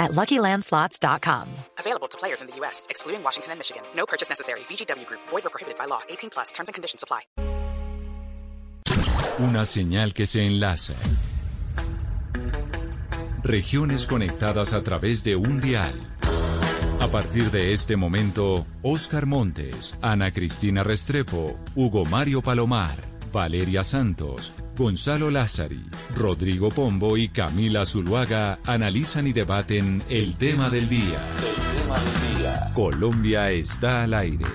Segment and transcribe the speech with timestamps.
[0.00, 1.46] at LuckyLandSlots.com.
[1.78, 3.82] Available to players in the U.S., excluding Washington and Michigan.
[3.94, 4.60] No purchase necessary.
[4.60, 5.20] VGW Group.
[5.28, 6.00] Void or prohibited by law.
[6.08, 6.50] 18 plus.
[6.50, 7.20] Terms and conditions apply.
[9.38, 10.94] Una señal que se enlaza.
[13.42, 15.94] Regiones conectadas a través de un dial.
[17.00, 24.54] A partir de este momento, Oscar Montes, Ana Cristina Restrepo, Hugo Mario Palomar, Valeria Santos,
[24.76, 25.82] Gonzalo Lázari,
[26.16, 31.34] Rodrigo Pombo y Camila Zuluaga analizan y debaten el tema del día.
[31.36, 32.72] El tema del día.
[32.74, 34.46] Colombia está al aire.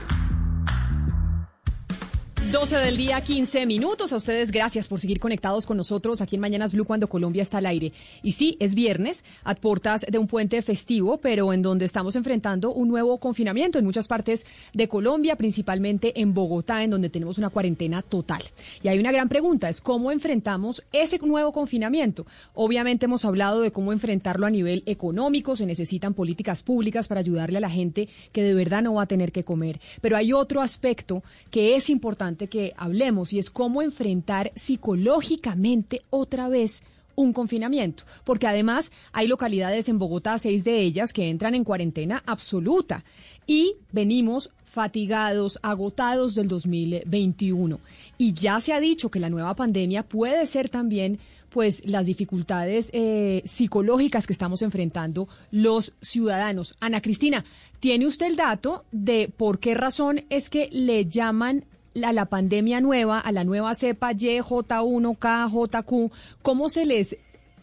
[2.55, 4.13] 12 del día, 15 minutos.
[4.13, 7.57] A ustedes gracias por seguir conectados con nosotros aquí en Mañanas Blue cuando Colombia está
[7.57, 7.91] al aire.
[8.23, 12.71] Y sí, es viernes, a puertas de un puente festivo, pero en donde estamos enfrentando
[12.71, 17.49] un nuevo confinamiento en muchas partes de Colombia, principalmente en Bogotá, en donde tenemos una
[17.49, 18.41] cuarentena total.
[18.81, 22.25] Y hay una gran pregunta, es cómo enfrentamos ese nuevo confinamiento.
[22.53, 27.57] Obviamente hemos hablado de cómo enfrentarlo a nivel económico, se necesitan políticas públicas para ayudarle
[27.57, 29.81] a la gente que de verdad no va a tener que comer.
[29.99, 36.48] Pero hay otro aspecto que es importante que hablemos y es cómo enfrentar psicológicamente otra
[36.49, 36.84] vez
[37.15, 42.21] un confinamiento, porque además hay localidades en Bogotá, seis de ellas, que entran en cuarentena
[42.26, 43.04] absoluta
[43.48, 47.79] y venimos fatigados, agotados del 2021.
[48.18, 52.90] Y ya se ha dicho que la nueva pandemia puede ser también pues las dificultades
[52.91, 56.76] eh, psicológicas que estamos enfrentando los ciudadanos.
[56.82, 57.46] Ana Cristina,
[57.80, 61.63] ¿tiene usted el dato de por qué razón es que le llaman
[62.04, 67.18] a la pandemia nueva, a la nueva cepa YJ1, KJQ, ¿cómo se les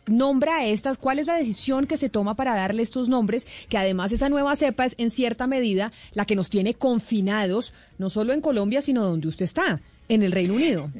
[0.06, 0.98] nombra a estas?
[0.98, 3.46] ¿Cuál es la decisión que se toma para darle estos nombres?
[3.68, 8.10] Que además esa nueva cepa es en cierta medida la que nos tiene confinados, no
[8.10, 10.90] solo en Colombia, sino donde usted está, en el Reino Unido.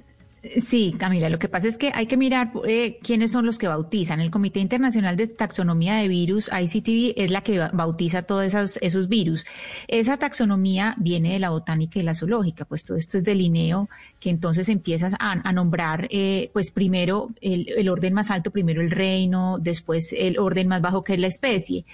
[0.42, 3.68] Sí, Camila, lo que pasa es que hay que mirar eh, quiénes son los que
[3.68, 4.18] bautizan.
[4.18, 9.08] El Comité Internacional de Taxonomía de Virus, ICTV, es la que bautiza todos esos, esos
[9.08, 9.46] virus.
[9.86, 13.88] Esa taxonomía viene de la botánica y la zoológica, pues todo esto es de Linneo,
[14.18, 19.58] que entonces empiezas a, nombrar, eh, pues primero el orden más alto, primero el reino,
[19.60, 21.84] después el orden más bajo que es la especie.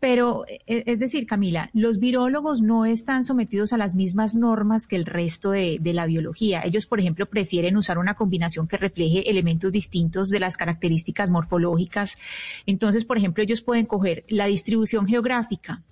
[0.00, 4.96] Pero, e, es decir, Camila, los virólogos no están sometidos a las mismas normas que
[4.96, 6.62] el resto de, la biología.
[6.64, 12.18] Ellos, por ejemplo, prefieren usar una combinación que refleje elementos distintos de las características morfológicas.
[12.66, 15.82] Entonces, por ejemplo, ellos pueden coger la distribución geográfica,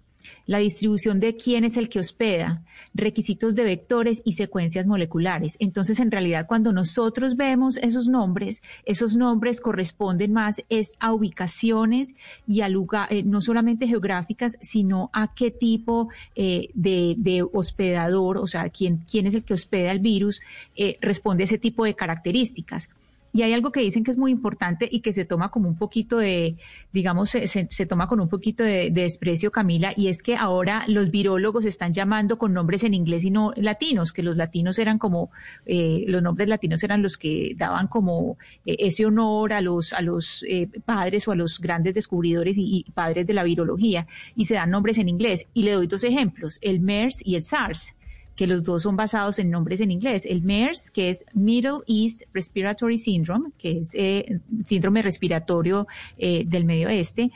[0.46, 2.62] la distribución de quién es el que hospeda,
[2.94, 5.56] requisitos de vectores y secuencias moleculares.
[5.58, 12.14] Entonces, en realidad, cuando nosotros vemos esos nombres, esos nombres corresponden más es a ubicaciones
[12.46, 18.46] y a lugar, eh, no solamente geográficas, sino a qué tipo eh, de, hospedador, o
[18.46, 20.40] sea, quién, quién es el que hospeda el virus,
[20.76, 22.88] eh, responde a ese tipo de características.
[23.32, 25.76] Y hay algo que dicen que es muy importante y que se toma como un
[25.76, 26.56] poquito de,
[26.92, 31.10] digamos, se, se, toma con un poquito de, desprecio, Camila, y es que ahora los
[31.10, 35.30] virólogos están llamando con nombres en inglés y no latinos, que los latinos eran como,
[35.64, 40.02] eh, los nombres latinos eran los que daban como eh, ese honor a los, a
[40.02, 44.06] los eh, padres o a los grandes descubridores y, y padres de la virología,
[44.36, 45.46] y se dan nombres en inglés.
[45.54, 47.94] Y le doy dos ejemplos, el MERS y el SARS
[48.36, 50.24] que los dos son basados en nombres en inglés.
[50.26, 55.86] El MERS, que es Middle East Respiratory Syndrome, que es eh, síndrome respiratorio
[56.18, 57.30] eh, del Medio Oeste,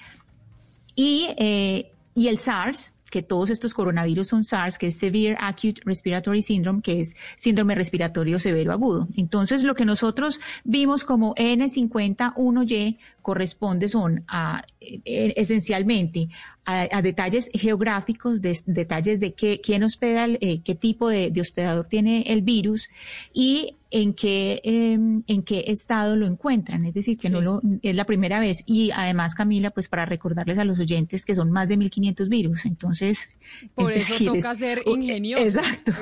[0.94, 5.80] y, eh, y el SARS, que todos estos coronavirus son SARS, que es Severe Acute
[5.84, 9.08] Respiratory Syndrome, que es síndrome respiratorio severo agudo.
[9.16, 16.28] Entonces, lo que nosotros vimos como N51Y corresponde son a, esencialmente
[16.64, 22.22] a, detalles geográficos, de, detalles de qué, quién hospeda, eh, qué tipo de, hospedador tiene
[22.28, 22.88] el virus
[23.34, 26.84] y en qué, em, en qué estado lo encuentran.
[26.84, 28.62] Es decir, que no lo, es la primera vez.
[28.64, 32.64] Y además, Camila, pues para recordarles a los oyentes que son más de 1500 virus.
[32.64, 33.28] Entonces,
[33.74, 35.58] por eso toca ser ingenioso.
[35.58, 35.92] Exacto,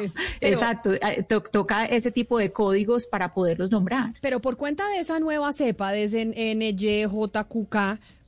[0.41, 1.41] exacto.
[1.50, 4.14] Toca ese tipo de códigos para poderlos nombrar.
[4.20, 7.76] Pero por cuenta de esa nueva cepa, de ese NYJQK,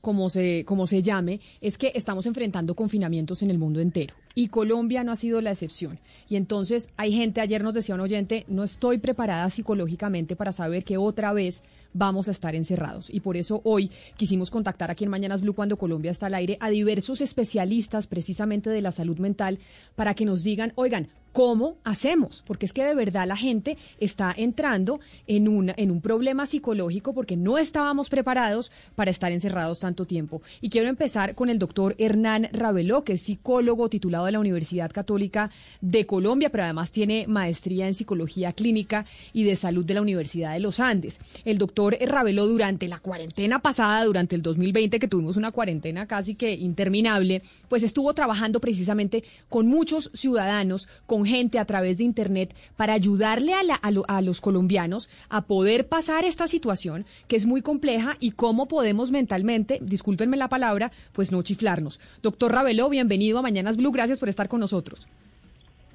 [0.00, 4.14] como se, como se llame, es que estamos enfrentando confinamientos en el mundo entero.
[4.38, 5.98] Y Colombia no ha sido la excepción.
[6.28, 10.84] Y entonces hay gente, ayer nos decía un oyente, no estoy preparada psicológicamente para saber
[10.84, 11.62] que otra vez
[11.94, 13.08] vamos a estar encerrados.
[13.08, 16.58] Y por eso hoy quisimos contactar aquí en Mañanas Blue cuando Colombia está al aire
[16.60, 19.58] a diversos especialistas precisamente de la salud mental
[19.94, 22.42] para que nos digan, oigan, ¿Cómo hacemos?
[22.46, 27.36] Porque es que de verdad la gente está entrando en, en un problema psicológico porque
[27.36, 30.40] no estábamos preparados para estar encerrados tanto tiempo.
[30.62, 34.90] Y quiero empezar con el doctor Hernán Raveló, que es psicólogo titulado de la Universidad
[34.90, 35.50] Católica
[35.80, 40.52] de Colombia, pero además tiene maestría en psicología clínica y de salud de la Universidad
[40.52, 41.20] de los Andes.
[41.44, 46.34] El doctor Raveló durante la cuarentena pasada, durante el 2020, que tuvimos una cuarentena casi
[46.34, 52.54] que interminable, pues estuvo trabajando precisamente con muchos ciudadanos, con gente a través de Internet
[52.76, 53.60] para ayudarle a,
[54.08, 59.10] a, los colombianos a poder pasar esta situación que es muy compleja y cómo podemos
[59.10, 62.00] mentalmente, discúlpenme la palabra, pues no chiflarnos.
[62.22, 65.06] Doctor Ravelo, bienvenido a Mañanas Blue, gracias por estar con nosotros.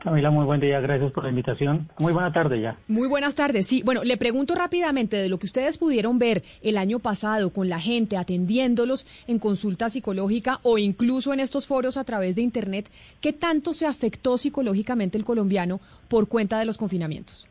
[0.03, 1.87] Camila, muy buen día, gracias por la invitación.
[1.99, 2.75] Muy buena tarde ya.
[2.87, 3.83] Muy buenas tardes, sí.
[3.85, 7.79] Bueno, le pregunto rápidamente de lo que ustedes pudieron ver el año pasado con la
[7.79, 12.89] gente atendiéndolos en consulta psicológica o incluso en estos foros a través de Internet,
[13.21, 17.47] ¿qué tanto se afectó psicológicamente el colombiano por cuenta de los confinamientos?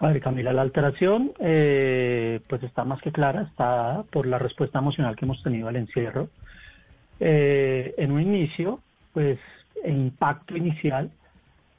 [0.00, 4.80] A ver, Camila, la alteración eh, pues está más que clara, está por la respuesta
[4.80, 6.30] emocional que hemos tenido al encierro.
[7.20, 8.80] Eh, en un inicio,
[9.14, 9.38] pues
[9.84, 11.10] el impacto inicial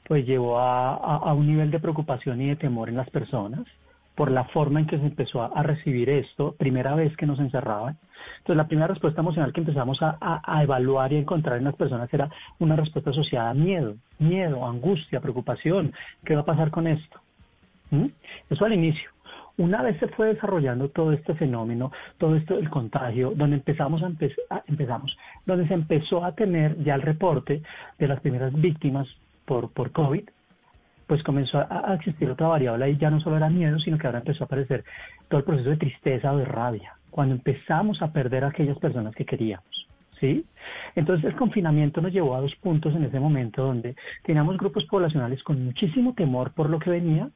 [0.06, 3.60] pues llevó a, un nivel de preocupación y de temor en las personas
[4.14, 7.98] por la forma en que se empezó a, recibir esto, primera vez que nos encerraban.
[8.38, 10.18] Entonces, la primera respuesta emocional que empezamos a,
[10.60, 12.28] evaluar y a encontrar en las personas era
[12.58, 15.92] una respuesta asociada a miedo, miedo, angustia, preocupación.
[16.24, 17.20] ¿Qué va a pasar con esto?
[17.90, 18.06] ¿Mm?
[18.50, 19.08] Eso al inicio.
[19.58, 24.62] Una vez se fue desarrollando todo este fenómeno, todo esto del contagio, donde empezamos a,
[24.66, 27.62] empezamos, donde se empezó a tener ya el reporte
[27.98, 29.08] de las primeras víctimas
[29.44, 30.22] por, por COVID,
[31.08, 34.20] pues comenzó a, existir otra variable y ya no solo era miedo, sino que ahora
[34.20, 34.84] empezó a aparecer
[35.28, 39.14] todo el proceso de tristeza o de rabia, cuando empezamos a perder a aquellas personas
[39.16, 39.88] que queríamos.
[40.20, 40.44] ¿Sí?
[40.96, 43.94] Entonces el confinamiento nos llevó a dos puntos en ese momento donde
[44.24, 47.30] teníamos grupos poblacionales con muchísimo temor por lo que venía,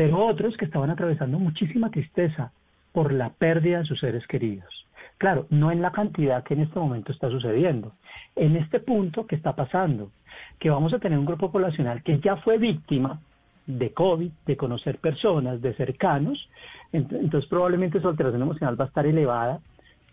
[0.00, 2.52] pero otros que estaban atravesando muchísima tristeza
[2.94, 4.86] por la pérdida de sus seres queridos.
[5.18, 7.92] Claro, no en la cantidad que en este momento está sucediendo.
[8.34, 10.10] En este punto que está pasando,
[10.58, 13.20] que vamos a tener un grupo poblacional que ya fue víctima
[13.66, 16.48] de COVID, de conocer personas, de cercanos,
[16.94, 19.60] entonces probablemente su alteración emocional va a estar elevada,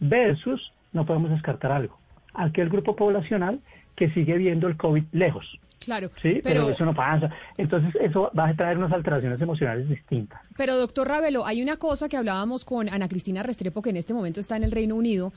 [0.02, 1.98] versus, no podemos descartar algo,
[2.34, 3.62] aquel grupo poblacional
[3.96, 5.62] que sigue viendo el COVID lejos.
[5.88, 7.30] Claro, sí, pero, eso no pasa.
[7.58, 10.42] Entonces eso va a traer unas alteraciones emocionales distintas.
[10.58, 14.14] Pero doctor Ravelo, hay una cosa que hablábamos con Ana Cristina Restrepo, que en este
[14.14, 15.32] momento está en el Reino Unido,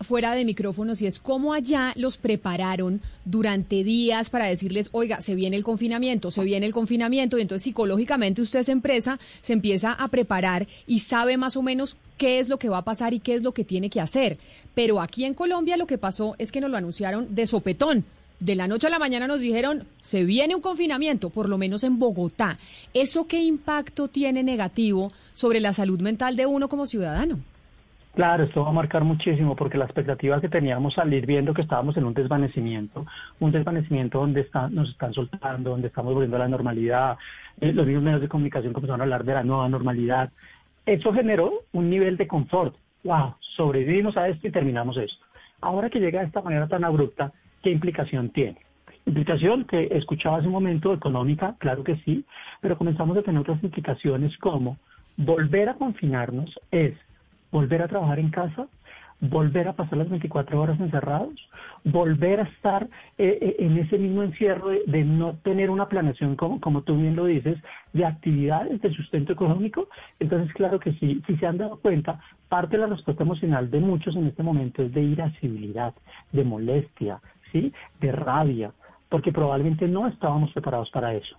[0.00, 5.34] fuera de micrófonos y es cómo allá los prepararon durante días para decirles, oiga, se
[5.34, 9.92] viene el confinamiento, se viene el confinamiento, y entonces psicológicamente usted esa empresa se empieza
[9.92, 13.20] a preparar y sabe más o menos qué es lo que va a pasar y
[13.20, 14.38] qué es lo que tiene que hacer.
[14.74, 18.06] Pero aquí en Colombia lo que pasó es que nos lo anunciaron de sopetón
[18.40, 21.84] de la noche a la mañana nos dijeron, se viene un confinamiento, por lo menos
[21.84, 22.58] en Bogotá.
[22.94, 27.38] ¿Eso qué impacto tiene negativo sobre la salud mental de uno como ciudadano?
[28.14, 31.96] Claro, esto va a marcar muchísimo porque la expectativa que teníamos salir viendo que estábamos
[31.96, 33.06] en un desvanecimiento,
[33.38, 37.18] un desvanecimiento donde nos están soltando, donde estamos volviendo a la normalidad,
[37.60, 40.30] eh, los mismos medios de comunicación comenzaron a hablar de la nueva normalidad.
[40.86, 42.74] Eso generó un nivel de confort.
[43.04, 43.34] ¡Wow!
[43.38, 45.24] Sobrevivimos a esto y terminamos esto.
[45.60, 48.58] Ahora que llega de esta manera tan abrupta, ¿qué implicación tiene?
[49.06, 52.24] Implicación que escuchaba hace un momento económica, claro que sí,
[52.60, 54.76] pero comenzamos a tener otras implicaciones como
[55.16, 56.94] volver a confinarnos es
[57.50, 58.68] volver a trabajar en casa,
[59.20, 61.34] volver a pasar las 24 horas encerrados,
[61.84, 62.88] volver a estar
[63.18, 67.16] eh, eh, en ese mismo encierro de, no tener una planeación, como, como tú bien
[67.16, 67.58] lo dices,
[67.92, 69.88] de actividades de sustento económico.
[70.20, 73.80] Entonces, claro que sí, si se han dado cuenta, parte de la respuesta emocional de
[73.80, 75.94] muchos en este momento es de irascibilidad,
[76.32, 77.20] de molestia,
[77.52, 78.72] de rabia,
[79.08, 81.36] porque probablemente no estábamos preparados para eso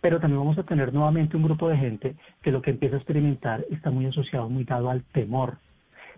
[0.00, 2.98] pero también vamos a tener nuevamente un grupo de gente que lo que empieza a
[2.98, 5.58] experimentar está muy asociado, muy dado al temor.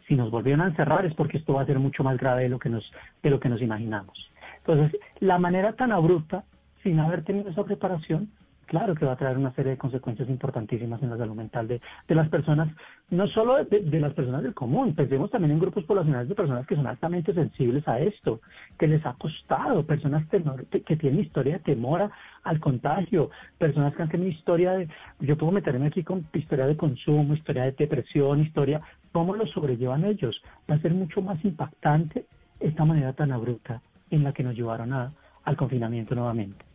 [0.06, 2.48] Si nos volvieron a encerrar es porque esto va a ser mucho más grave de
[2.48, 4.30] lo que nos, de lo que nos imaginamos.
[4.58, 6.44] Entonces, la manera tan abrupta,
[6.82, 8.30] sin haber tenido esa preparación,
[8.66, 11.80] claro que va a traer una serie de consecuencias importantísimas en la salud mental de,
[12.08, 12.68] las personas,
[13.10, 16.76] no solo de, las personas del común, pensemos también en grupos poblacionales de personas que
[16.76, 18.40] son altamente sensibles a esto,
[18.78, 22.10] que les ha costado, personas que tienen historia de temor
[22.44, 24.88] al contagio, personas que han tenido historia de,
[25.20, 28.80] yo puedo meterme aquí con historia de consumo, historia de depresión, historia,
[29.12, 30.42] cómo lo sobrellevan ellos.
[30.70, 32.26] Va a ser mucho más impactante
[32.60, 36.71] esta manera tan abrupta en la que nos llevaron al confinamiento nuevamente.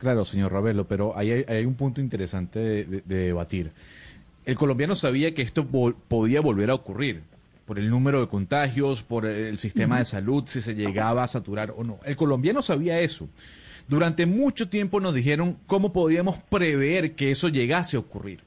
[0.00, 3.70] Claro, señor Ravelo, pero ahí hay, un punto interesante de, debatir.
[4.46, 7.20] El colombiano sabía que esto podía volver a ocurrir
[7.66, 11.74] por el número de contagios, por el sistema de salud, si se llegaba a saturar
[11.76, 12.00] o no.
[12.06, 13.28] El colombiano sabía eso.
[13.88, 18.40] Durante mucho tiempo nos dijeron cómo podíamos prever que eso llegase a ocurrir.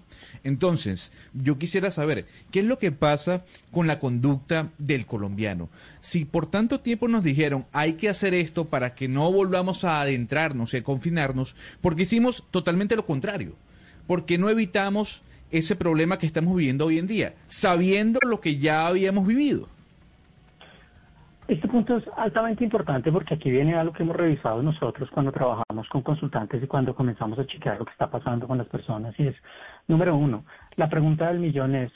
[0.44, 5.70] Entonces, yo quisiera saber, ¿qué es lo que pasa con la conducta del colombiano?
[6.02, 10.02] Si por tanto tiempo nos dijeron, hay que hacer esto para que no volvamos a
[10.02, 13.56] adentrarnos y a confinarnos, porque hicimos totalmente lo contrario,
[14.06, 18.88] porque no evitamos ese problema que estamos viviendo hoy en día, sabiendo lo que ya
[18.88, 19.70] habíamos vivido.
[21.48, 25.90] Este punto es altamente importante porque aquí viene algo que hemos revisado nosotros cuando trabajamos
[25.90, 29.14] con consultantes y cuando comenzamos a chequear lo que está pasando con las personas.
[29.20, 29.36] Y es,
[29.88, 30.46] número uno,
[30.78, 31.92] la pregunta del millón es,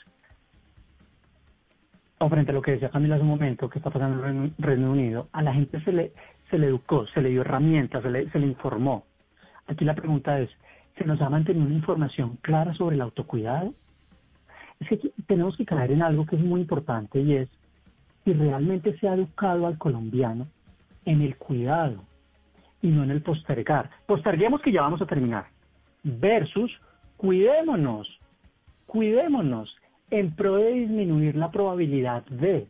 [2.18, 4.92] o frente a lo que decía Camila hace un momento, que está pasando en Reino
[4.92, 6.12] Unido, a la gente se le,
[6.50, 9.04] se le educó, se le dio herramientas, se le, se le informó.
[9.66, 10.50] Aquí la pregunta es,
[10.98, 13.72] ¿se nos ha mantenido una información clara sobre el autocuidado?
[14.80, 17.48] Es que tenemos que caer en algo que es muy importante y es,
[18.28, 20.46] si realmente se ha educado al colombiano
[21.06, 22.04] en el cuidado
[22.82, 23.88] y no en el postergar.
[24.04, 25.46] Posterguemos que ya vamos a terminar.
[26.02, 26.70] Versus
[27.16, 28.06] cuidémonos,
[28.86, 29.74] cuidémonos
[30.10, 32.66] en pro de disminuir la probabilidad de.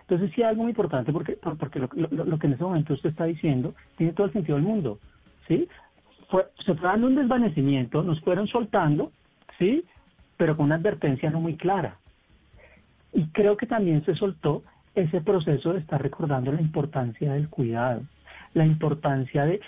[0.00, 3.74] Entonces sí algo muy importante porque, porque lo, que en ese momento usted está diciendo
[3.98, 5.00] tiene todo el sentido del mundo.
[5.46, 5.68] ¿sí?
[6.30, 9.12] Fue, se fue dando un desvanecimiento, nos fueron soltando,
[9.58, 9.84] ¿sí?
[10.38, 11.98] pero con una advertencia no muy clara.
[13.12, 14.62] Y creo que también se soltó
[14.94, 18.02] ese proceso de estar recordando la importancia del cuidado,
[18.54, 19.60] la importancia de,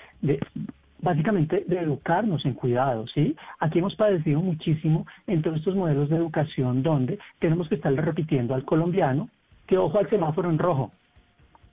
[1.01, 3.37] básicamente de educarnos en cuidado, ¿sí?
[3.59, 8.55] Aquí hemos padecido muchísimo en todos estos modelos de educación donde tenemos que estarle repitiendo
[8.55, 9.29] al colombiano
[9.67, 10.93] que ojo al semáforo en rojo.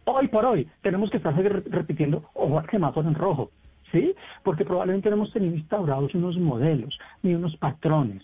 [0.05, 3.51] Hoy por hoy tenemos que estar repitiendo ojo al semáforo en rojo,
[3.91, 4.13] ¿sí?
[4.43, 8.24] Porque probablemente no hemos tenido instaurados unos modelos ni unos patrones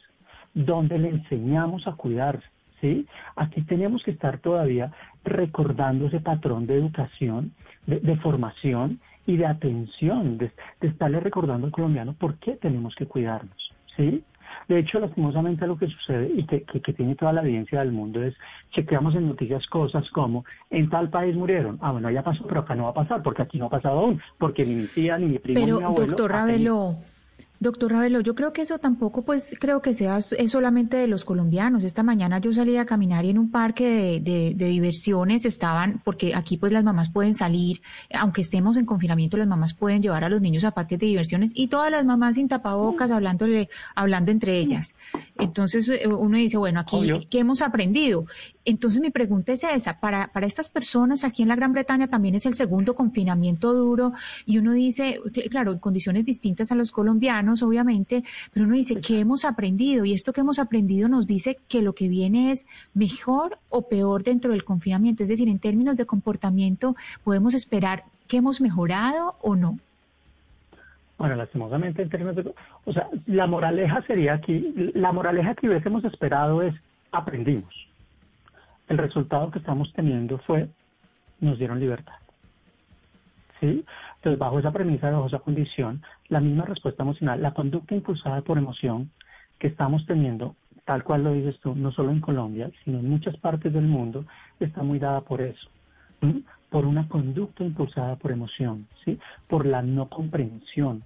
[0.53, 2.45] donde le enseñamos a cuidarse,
[2.81, 3.05] ¿sí?
[3.35, 4.91] Aquí tenemos que estar todavía
[5.23, 7.53] recordando ese patrón de educación,
[7.85, 13.73] de, formación y de atención, de, estarle recordando al colombiano por qué tenemos que cuidarnos,
[13.95, 14.23] ¿sí?
[14.67, 18.23] De hecho, lastimosamente lo que sucede y que, que, tiene toda la evidencia del mundo
[18.23, 18.35] es,
[18.71, 22.75] chequeamos en noticias cosas como, en tal país murieron, ah, bueno, ya pasó, pero acá
[22.75, 25.27] no va a pasar, porque aquí no ha pasado aún, porque ni mi tía, ni
[25.27, 26.07] mi primo, pero, ni mi abuelo...
[26.07, 26.95] Doctor Ravelo,
[27.61, 31.25] Doctor Ravelo, yo creo que eso tampoco, pues, creo que sea es solamente de los
[31.25, 31.83] colombianos.
[31.83, 36.35] Esta mañana yo salí a caminar y en un parque de, de, diversiones estaban, porque
[36.35, 37.81] aquí pues las mamás pueden salir,
[38.13, 41.51] aunque estemos en confinamiento, las mamás pueden llevar a los niños a parques de diversiones
[41.53, 44.95] y todas las mamás sin tapabocas hablándole, hablando entre ellas.
[45.37, 48.25] Entonces eh, uno dice, bueno, aquí, ¿qué hemos aprendido?
[48.63, 52.35] Entonces mi pregunta es esa, para, para estas personas aquí en la Gran Bretaña también
[52.35, 54.13] es el segundo confinamiento duro
[54.45, 59.19] y uno dice, claro, en condiciones distintas a los colombianos, obviamente, pero uno dice, ¿qué
[59.19, 60.05] hemos aprendido?
[60.05, 64.23] Y esto que hemos aprendido nos dice que lo que viene es mejor o peor
[64.23, 69.55] dentro del confinamiento, es decir, en términos de comportamiento, podemos esperar que hemos mejorado o
[69.55, 69.79] no.
[71.17, 72.53] Bueno, lastimosamente en términos de...
[72.85, 76.73] O sea, la moraleja sería aquí, la moraleja que hubiésemos esperado es
[77.11, 77.89] aprendimos
[78.89, 80.67] el resultado que estamos teniendo fue,
[81.39, 82.15] nos dieron libertad.
[83.59, 83.85] ¿Sí?
[84.15, 88.57] Entonces, bajo esa premisa, bajo esa condición, la misma respuesta emocional, la conducta impulsada por
[88.57, 89.11] emoción
[89.57, 93.35] que estamos teniendo, tal cual lo dices tú, no solo en Colombia, sino en muchas
[93.37, 94.25] partes del mundo,
[94.59, 95.69] está muy dada por eso.
[96.69, 99.19] Por una conducta impulsada por emoción, ¿sí?
[99.47, 101.03] Por la no comprensión,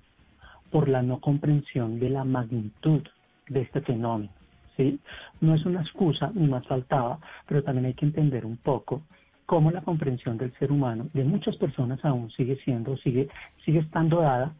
[0.71, 3.01] por la no comprensión de la magnitud
[3.47, 4.31] de este fenómeno.
[4.77, 4.99] ¿sí?
[5.41, 9.03] No es una excusa, ni más faltaba, pero también hay que entender un poco
[9.45, 13.29] cómo la comprensión del ser humano, de muchas personas aún sigue siendo, sigue,
[13.65, 14.53] sigue estando dada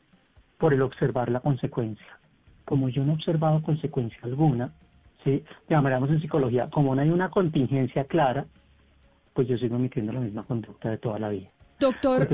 [0.57, 2.19] por el observar la consecuencia.
[2.65, 4.73] Como yo no he observado consecuencia alguna,
[5.23, 5.43] ¿sí?
[5.69, 8.45] llamaremos en psicología, como no hay una contingencia clara,
[9.33, 11.49] pues yo sigo emitiendo la misma conducta de toda la vida.
[11.79, 12.27] Doctor,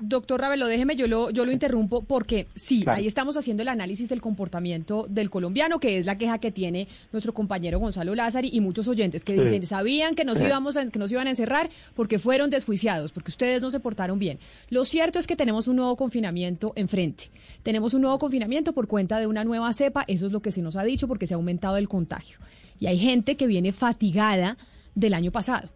[0.00, 4.08] Doctor Ravelo, déjeme, yo lo, yo lo interrumpo porque sí, ahí estamos haciendo el análisis
[4.08, 8.60] del comportamiento del colombiano, que es la queja que tiene nuestro compañero Gonzalo Lázari y
[8.60, 12.50] muchos oyentes que dicen, sabían que nos, íbamos que nos iban a encerrar porque fueron
[12.50, 14.38] desjuiciados, porque ustedes no se portaron bien.
[14.70, 17.30] Lo cierto es que tenemos un nuevo confinamiento enfrente.
[17.62, 20.62] Tenemos un nuevo confinamiento por cuenta de una nueva cepa, eso es lo que se
[20.62, 22.38] nos ha dicho porque se ha aumentado el contagio.
[22.80, 24.56] Y hay gente que viene fatigada
[24.94, 25.70] del año pasado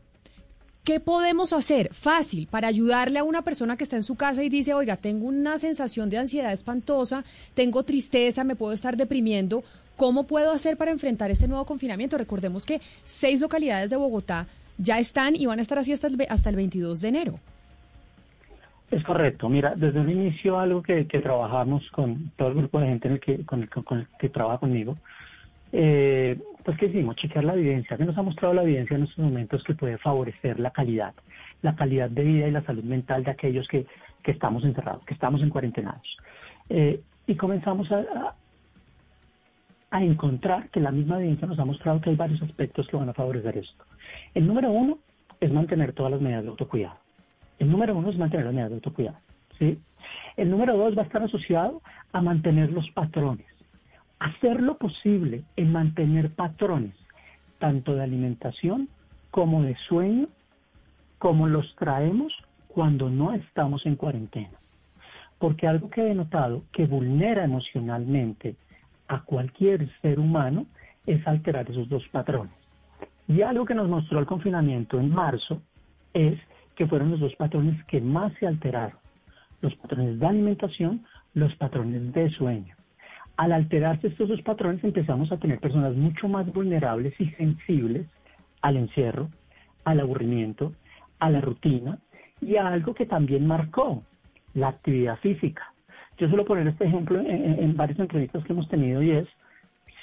[0.85, 4.49] ¿Qué podemos hacer fácil para ayudarle a una persona que está en su casa y
[4.49, 7.23] dice, oiga, tengo una sensación de ansiedad espantosa,
[7.55, 9.62] tengo tristeza, me puedo estar deprimiendo?
[9.95, 12.19] ¿Cómo puedo hacer para enfrentar este nuevo confinamiento?
[12.19, 16.17] Recordemos que seis localidades de Bogotá ya están y van a estar así hasta el,
[16.29, 17.39] hasta el 22 de enero.
[18.91, 19.49] Es correcto.
[19.49, 23.21] Mira, desde un inicio algo que, trabajamos con todo el grupo de gente en el
[23.21, 24.99] que, con, el, con el que trabaja conmigo
[25.73, 27.16] eh, pues ¿qué hicimos?
[27.16, 27.97] Chequear la evidencia.
[27.97, 31.14] que nos ha mostrado la evidencia en estos momentos que puede favorecer la calidad,
[31.62, 33.87] la calidad de vida y la salud mental de aquellos que,
[34.23, 36.16] que estamos encerrados, que estamos en cuarentenados?
[36.69, 38.35] Eh, y comenzamos a,
[39.90, 43.09] a encontrar que la misma evidencia nos ha mostrado que hay varios aspectos que van
[43.09, 43.85] a favorecer esto.
[44.35, 44.99] El número uno
[45.40, 46.97] es mantener todas las medidas de autocuidado.
[47.59, 49.19] El número uno es mantener las medidas de autocuidado.
[49.59, 49.78] ¿sí?
[50.37, 53.47] El número dos va a estar asociado a mantener los patrones.
[54.23, 56.95] Hacer lo posible en mantener patrones,
[57.59, 58.88] tanto de alimentación
[59.33, 60.29] como de sueño,
[61.19, 62.33] como los traemos
[62.69, 64.57] cuando no estamos en cuarentena.
[65.41, 68.55] Porque algo que he notado que vulnera emocionalmente
[69.09, 70.67] a cualquier ser humano
[71.05, 72.55] es alterar esos dos patrones.
[73.26, 75.61] Y algo que nos mostró el confinamiento en marzo
[76.14, 76.38] es
[76.76, 79.00] que fueron los dos patrones que más se alteraron.
[79.62, 82.76] Los patrones de alimentación, los patrones de sueño.
[83.37, 88.07] Al alterarse estos dos patrones empezamos a tener personas mucho más vulnerables y sensibles
[88.61, 89.29] al encierro,
[89.85, 90.73] al aburrimiento,
[91.19, 91.99] a la rutina
[92.41, 94.03] y a algo que también marcó,
[94.55, 95.73] la actividad física.
[96.19, 99.29] Yo suelo poner este ejemplo en, varias entrevistas que hemos tenido y es,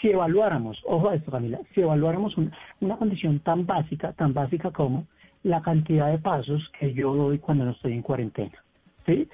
[0.02, 2.36] si evaluáramos, ojo a esto familia, si evaluáramos
[2.80, 5.06] una condición tan básica, tan básica como
[5.44, 8.64] la cantidad de pasos que yo doy cuando no estoy en cuarentena.
[9.06, 9.28] ¿Sí?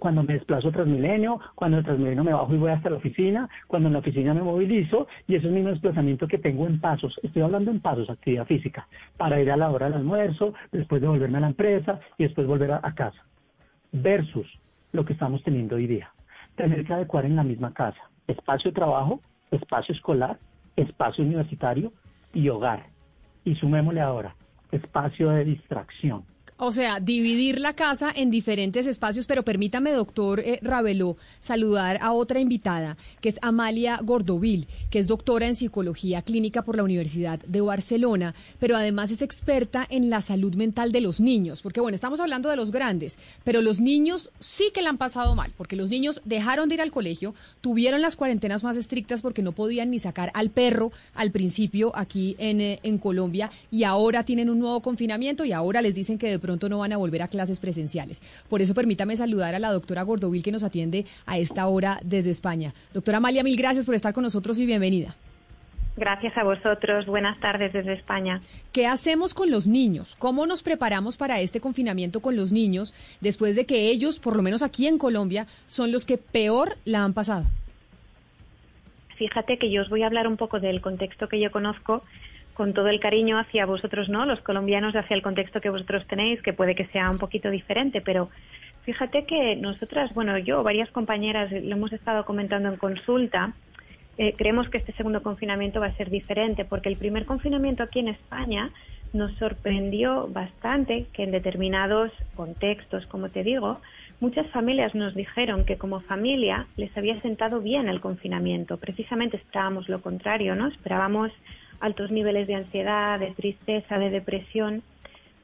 [0.00, 3.86] Cuando me desplazo Transmilenio, cuando en Transmilenio me bajo y voy hasta la oficina, cuando
[3.88, 7.18] en la oficina me movilizo y ese es mi desplazamiento que tengo en pasos.
[7.22, 11.06] Estoy hablando en pasos, actividad física, para ir a la hora del almuerzo, después de
[11.06, 13.22] volverme a la empresa y después volver a casa.
[13.92, 14.46] Versus
[14.90, 16.12] lo que estamos teniendo hoy día
[16.56, 20.38] tener que adecuar en la misma casa espacio de trabajo, espacio escolar,
[20.76, 21.92] espacio universitario
[22.32, 22.86] y hogar.
[23.44, 24.36] Y sumémosle ahora,
[24.70, 26.24] espacio de distracción.
[26.60, 32.10] O sea, dividir la casa en diferentes espacios, pero permítame, doctor eh, Raveló, saludar a
[32.10, 37.38] otra invitada, que es Amalia Gordovil, que es doctora en psicología clínica por la Universidad
[37.46, 41.94] de Barcelona, pero además es experta en la salud mental de los niños, porque bueno,
[41.94, 45.76] estamos hablando de los grandes, pero los niños sí que la han pasado mal, porque
[45.76, 49.92] los niños dejaron de ir al colegio, tuvieron las cuarentenas más estrictas porque no podían
[49.92, 54.58] ni sacar al perro al principio aquí en, eh, en Colombia, y ahora tienen un
[54.58, 57.60] nuevo confinamiento y ahora les dicen que de pronto no van a volver a clases
[57.60, 58.22] presenciales.
[58.48, 62.30] Por eso permítame saludar a la doctora Gordovil que nos atiende a esta hora desde
[62.30, 62.72] España.
[62.94, 65.14] Doctora Amalia, mil gracias por estar con nosotros y bienvenida.
[65.98, 67.04] Gracias a vosotros.
[67.04, 68.40] Buenas tardes desde España.
[68.72, 70.16] ¿Qué hacemos con los niños?
[70.16, 74.42] ¿Cómo nos preparamos para este confinamiento con los niños después de que ellos, por lo
[74.42, 77.44] menos aquí en Colombia, son los que peor la han pasado?
[79.18, 82.04] Fíjate que yo os voy a hablar un poco del contexto que yo conozco
[82.58, 84.26] con todo el cariño hacia vosotros, ¿no?
[84.26, 88.00] Los colombianos, hacia el contexto que vosotros tenéis, que puede que sea un poquito diferente,
[88.00, 88.30] pero
[88.82, 93.52] fíjate que nosotras, bueno, yo, varias compañeras, lo hemos estado comentando en consulta,
[94.18, 98.00] eh, creemos que este segundo confinamiento va a ser diferente, porque el primer confinamiento aquí
[98.00, 98.72] en España
[99.12, 103.80] nos sorprendió bastante que en determinados contextos, como te digo,
[104.18, 108.78] muchas familias nos dijeron que como familia les había sentado bien el confinamiento.
[108.78, 110.66] Precisamente esperábamos lo contrario, ¿no?
[110.66, 111.30] Esperábamos
[111.80, 114.82] altos niveles de ansiedad, de tristeza, de depresión,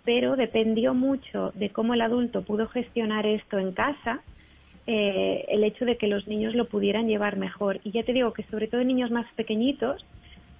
[0.05, 4.20] pero dependió mucho de cómo el adulto pudo gestionar esto en casa,
[4.87, 7.81] eh, el hecho de que los niños lo pudieran llevar mejor.
[7.85, 10.05] Y ya te digo que sobre todo en niños más pequeñitos,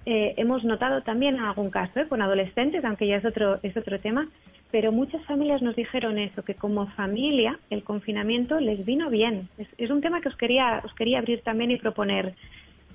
[0.07, 3.77] eh, hemos notado también en algún caso, eh, con adolescentes, aunque ya es otro, es
[3.77, 4.27] otro tema,
[4.71, 9.47] pero muchas familias nos dijeron eso, que como familia el confinamiento les vino bien.
[9.77, 12.33] Es, un tema que os quería, os quería abrir también y proponer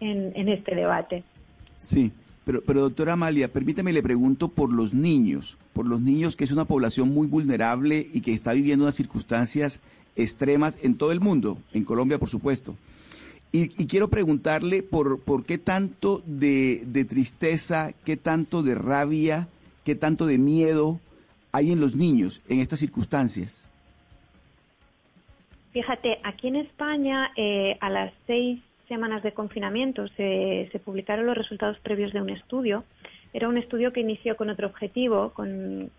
[0.01, 1.23] en, en este debate.
[1.79, 2.13] Sí,
[2.51, 6.51] pero, pero doctora Amalia, permítame le pregunto por los niños, por los niños que es
[6.51, 9.81] una población muy vulnerable y que está viviendo unas circunstancias
[10.17, 12.75] extremas en todo el mundo, en Colombia por supuesto.
[13.53, 19.47] Y, quiero preguntarle por, qué tanto de, de, tristeza, qué tanto de rabia,
[19.85, 20.99] qué tanto de miedo
[21.53, 23.71] hay en los niños en estas circunstancias.
[25.73, 31.79] Fíjate, aquí en España eh, a las seis semanas de confinamiento se, publicaron los resultados
[31.79, 32.85] previos de un estudio.
[33.33, 35.91] Era un estudio que inició con otro objetivo, con,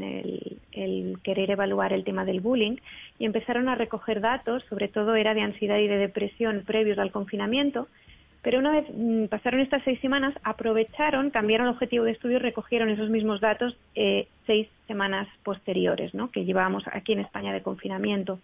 [0.00, 2.76] el, querer evaluar el tema del bullying,
[3.18, 7.10] y empezaron a recoger datos, sobre todo era de ansiedad y de depresión previos al
[7.10, 7.88] confinamiento,
[8.42, 12.40] pero una vez mm, pasaron estas seis semanas, aprovecharon, cambiaron el objetivo de estudio y
[12.40, 16.30] recogieron esos mismos datos eh, seis semanas posteriores, ¿no?
[16.30, 18.38] que llevábamos aquí en España de confinamiento.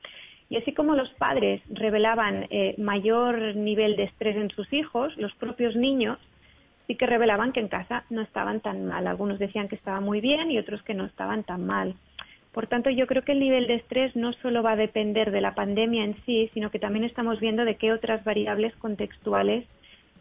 [0.52, 5.34] Y así como los padres revelaban eh, mayor nivel de estrés en sus hijos, los
[5.36, 6.18] propios niños
[6.86, 9.06] sí que revelaban que en casa no estaban tan mal.
[9.06, 11.94] Algunos decían que estaba muy bien y otros que no estaban tan mal.
[12.52, 15.40] Por tanto, yo creo que el nivel de estrés no solo va a depender de
[15.40, 19.64] la pandemia en sí, sino que también estamos viendo de qué otras variables contextuales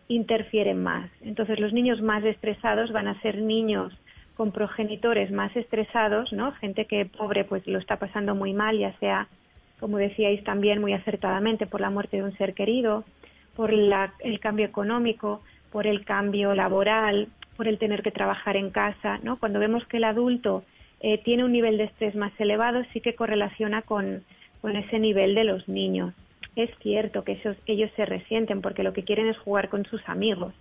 [0.07, 1.11] interfieren más.
[1.19, 3.91] Entonces, los niños más estresados van a ser niños
[4.37, 6.53] con progenitores más estresados, ¿no?
[6.53, 9.27] Gente que pobre pues lo está pasando muy mal, ya sea,
[9.81, 13.03] como decíais también muy acertadamente, por la muerte de un ser querido,
[13.55, 15.41] por el cambio económico,
[15.71, 19.37] por el cambio laboral, por el tener que trabajar en casa, ¿no?
[19.37, 20.63] Cuando vemos que el adulto
[21.01, 24.23] eh, tiene un nivel de estrés más elevado, sí que correlaciona con,
[24.61, 26.13] con ese nivel de los niños.
[26.55, 30.53] Es cierto que ellos se resienten porque lo que quieren es jugar con sus amigos,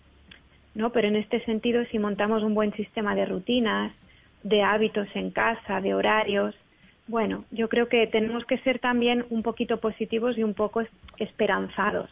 [0.74, 0.90] ¿no?
[0.92, 3.92] Pero en este sentido, si montamos un buen sistema de rutinas,
[4.42, 6.54] de hábitos en casa, de horarios,
[7.11, 10.83] bueno, yo creo que tenemos que ser también un poquito positivos y un poco
[11.18, 12.09] esperanzados.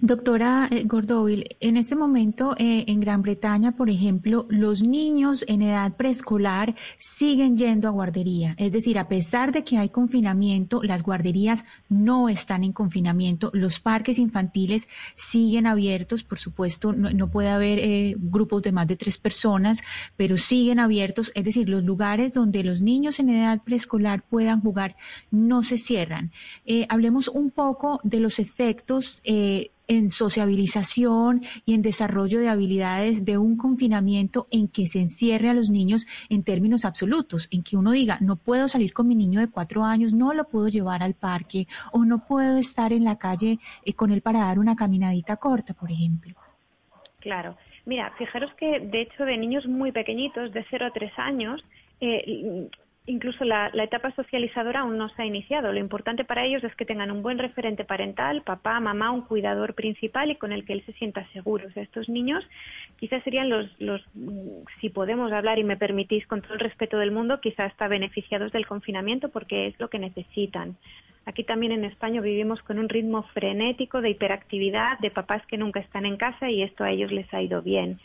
[0.00, 5.62] Doctora eh, Gordovil, en este momento eh, en Gran Bretaña, por ejemplo, los niños en
[5.62, 8.56] edad preescolar siguen yendo a guardería.
[8.58, 13.50] Es decir, a pesar de que hay confinamiento, las guarderías no están en confinamiento.
[13.54, 16.24] Los parques infantiles siguen abiertos.
[16.24, 19.80] Por supuesto, no, puede haber eh, grupos de más de tres personas,
[20.16, 21.30] pero siguen abiertos.
[21.36, 24.96] Es decir, los lugares donde los niños en edad preescolar puedan jugar
[25.30, 26.32] no se cierran.
[26.88, 29.22] hablemos un poco de los efectos
[29.88, 35.54] en sociabilización y en desarrollo de habilidades de un confinamiento en que se encierre a
[35.54, 39.40] los niños en términos absolutos, en que uno diga, no puedo salir con mi niño
[39.40, 43.16] de cuatro años, no lo puedo llevar al parque o no puedo estar en la
[43.16, 46.34] calle eh, con él para dar una caminadita corta, por ejemplo.
[47.20, 47.56] Claro.
[47.86, 51.64] Mira, fijaros que de hecho de niños muy pequeñitos, de 0 a 3 años,
[52.00, 52.68] eh,
[53.08, 55.72] incluso la, etapa socializadora aún no se ha iniciado.
[55.72, 59.74] Lo importante para ellos es que tengan un buen referente parental, papá, mamá, un cuidador
[59.74, 61.68] principal y con el que él se sienta seguro.
[61.74, 62.44] estos niños
[62.98, 64.04] quizás serían los, los,
[64.80, 68.52] si podemos hablar y me permitís con todo el respeto del mundo, quizás hasta beneficiados
[68.52, 70.76] del confinamiento porque es lo que necesitan.
[71.24, 75.80] Aquí también en España vivimos con un ritmo frenético de hiperactividad, de papás que nunca
[75.80, 77.98] están en casa y esto a ellos les ha ido bien.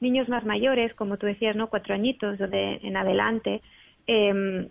[0.00, 1.68] Niños más mayores, como tú decías, ¿no?
[1.68, 3.62] Cuatro añitos o de en adelante,
[4.06, 4.68] eh,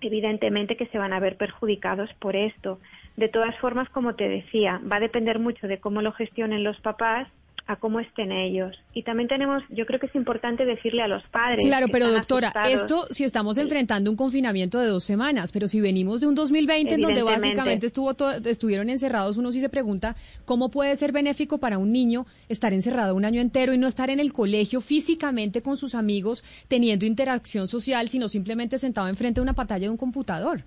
[0.00, 2.78] evidentemente que se van a ver perjudicados por esto.
[3.16, 6.80] De todas formas, como te decía, va a depender mucho de cómo lo gestionen los
[6.80, 7.28] papás
[7.68, 8.74] a cómo estén ellos.
[8.94, 11.64] Y también tenemos, yo creo que es importante decirle a los padres.
[11.66, 16.22] Claro, pero doctora, esto si estamos enfrentando un confinamiento de dos semanas, pero si venimos
[16.22, 20.96] de un 2020 en donde básicamente estuvo estuvieron encerrados, uno sí se pregunta cómo puede
[20.96, 24.32] ser benéfico para un niño estar encerrado un año entero y no estar en el
[24.32, 29.84] colegio físicamente con sus amigos, teniendo interacción social, sino simplemente sentado enfrente de una pantalla
[29.84, 30.62] de un computador.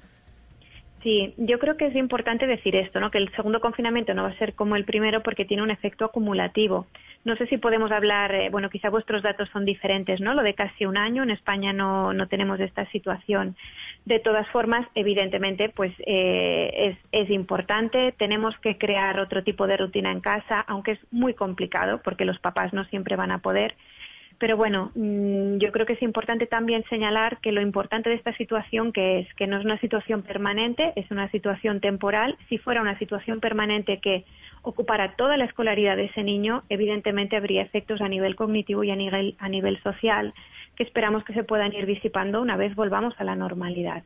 [1.04, 3.10] Sí, yo creo que es importante decir esto, ¿no?
[3.10, 6.06] Que el segundo confinamiento no va a ser como el primero porque tiene un efecto
[6.06, 6.86] acumulativo.
[7.26, 10.36] No sé si podemos hablar, eh, bueno, quizá vuestros datos son diferentes, ¿no?
[10.36, 13.56] Lo de casi un año, en España no, no tenemos esta situación.
[14.06, 18.12] De todas formas, evidentemente, pues eh, es, es importante.
[18.12, 22.38] Tenemos que crear otro tipo de rutina en casa, aunque es muy complicado porque los
[22.40, 23.76] papás no siempre van a poder.
[24.42, 28.36] Pero bueno, mm, yo creo que es importante también señalar que lo importante de esta
[28.38, 32.36] situación que es que no es una situación permanente, es una situación temporal.
[32.50, 34.26] Si fuera una situación permanente que
[34.64, 38.96] ocupara toda la escolaridad de ese niño, evidentemente habría efectos a nivel cognitivo y a
[38.96, 40.34] nivel, a nivel social
[40.76, 44.02] que esperamos que se puedan ir disipando una vez volvamos a la normalidad.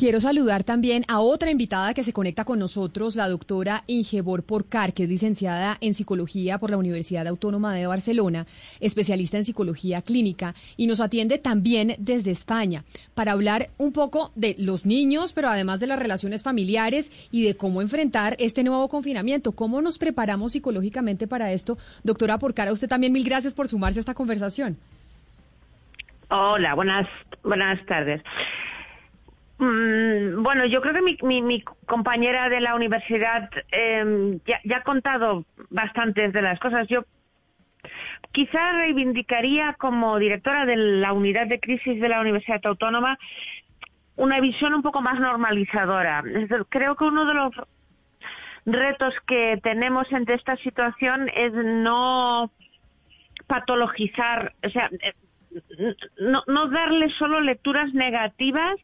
[0.00, 4.94] Quiero saludar también a otra invitada que se conecta con nosotros, la doctora Ingebor Porcar,
[4.94, 8.46] que es licenciada en psicología por la Universidad Autónoma de Barcelona,
[8.80, 12.84] especialista en psicología clínica y nos atiende también desde España
[13.14, 17.58] para hablar un poco de los niños, pero además de las relaciones familiares y de
[17.58, 21.76] cómo enfrentar este nuevo confinamiento, cómo nos preparamos psicológicamente para esto.
[22.04, 24.78] Doctora Porcar, a usted también mil gracias por sumarse a esta conversación.
[26.30, 27.06] Hola, buenas,
[27.42, 28.22] buenas tardes.
[29.60, 36.32] Mm, bueno, yo creo que mi, compañera de la universidad em, ya, ha contado bastantes
[36.32, 36.88] de las cosas.
[36.88, 37.04] Yo
[38.32, 43.18] quizá reivindicaría como directora de la unidad de crisis de la Universidad Autónoma
[44.16, 46.22] una visión un poco más normalizadora.
[46.70, 47.54] Creo que uno de los
[48.64, 52.50] retos que tenemos ante esta situación es no
[53.46, 55.94] patologizar, o sea, eh,
[56.46, 58.76] no darle solo lecturas negativas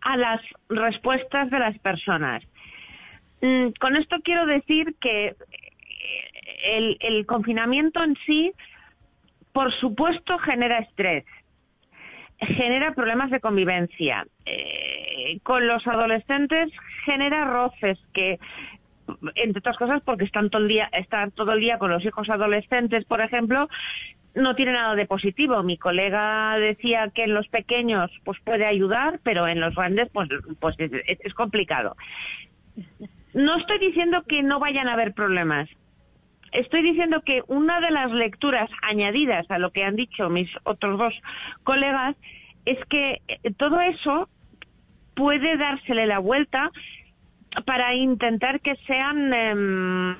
[0.00, 2.42] a las respuestas de las personas.
[3.40, 5.36] Mm, con esto quiero decir que
[6.64, 8.52] eh, el, confinamiento en sí,
[9.52, 11.24] por supuesto, genera estrés,
[12.40, 14.26] genera problemas de convivencia.
[14.44, 16.70] Eh, con los adolescentes
[17.04, 18.38] genera roces que
[19.36, 22.28] entre otras cosas porque están todo el día están todo el día con los hijos
[22.28, 23.68] adolescentes por ejemplo
[24.38, 25.62] no tiene nada de positivo.
[25.62, 30.28] Mi colega decía que en los pequeños pues puede ayudar, pero en los grandes pues,
[30.60, 31.96] pues es, complicado.
[33.34, 35.68] No estoy diciendo que no vayan a haber problemas.
[36.52, 40.98] estoy diciendo que una de las lecturas añadidas a lo que han dicho mis otros
[40.98, 41.14] dos
[41.64, 42.16] colegas
[42.64, 44.28] es que eh, todo eso
[45.14, 46.70] puede dársele la vuelta
[47.66, 50.16] para intentar que sean em,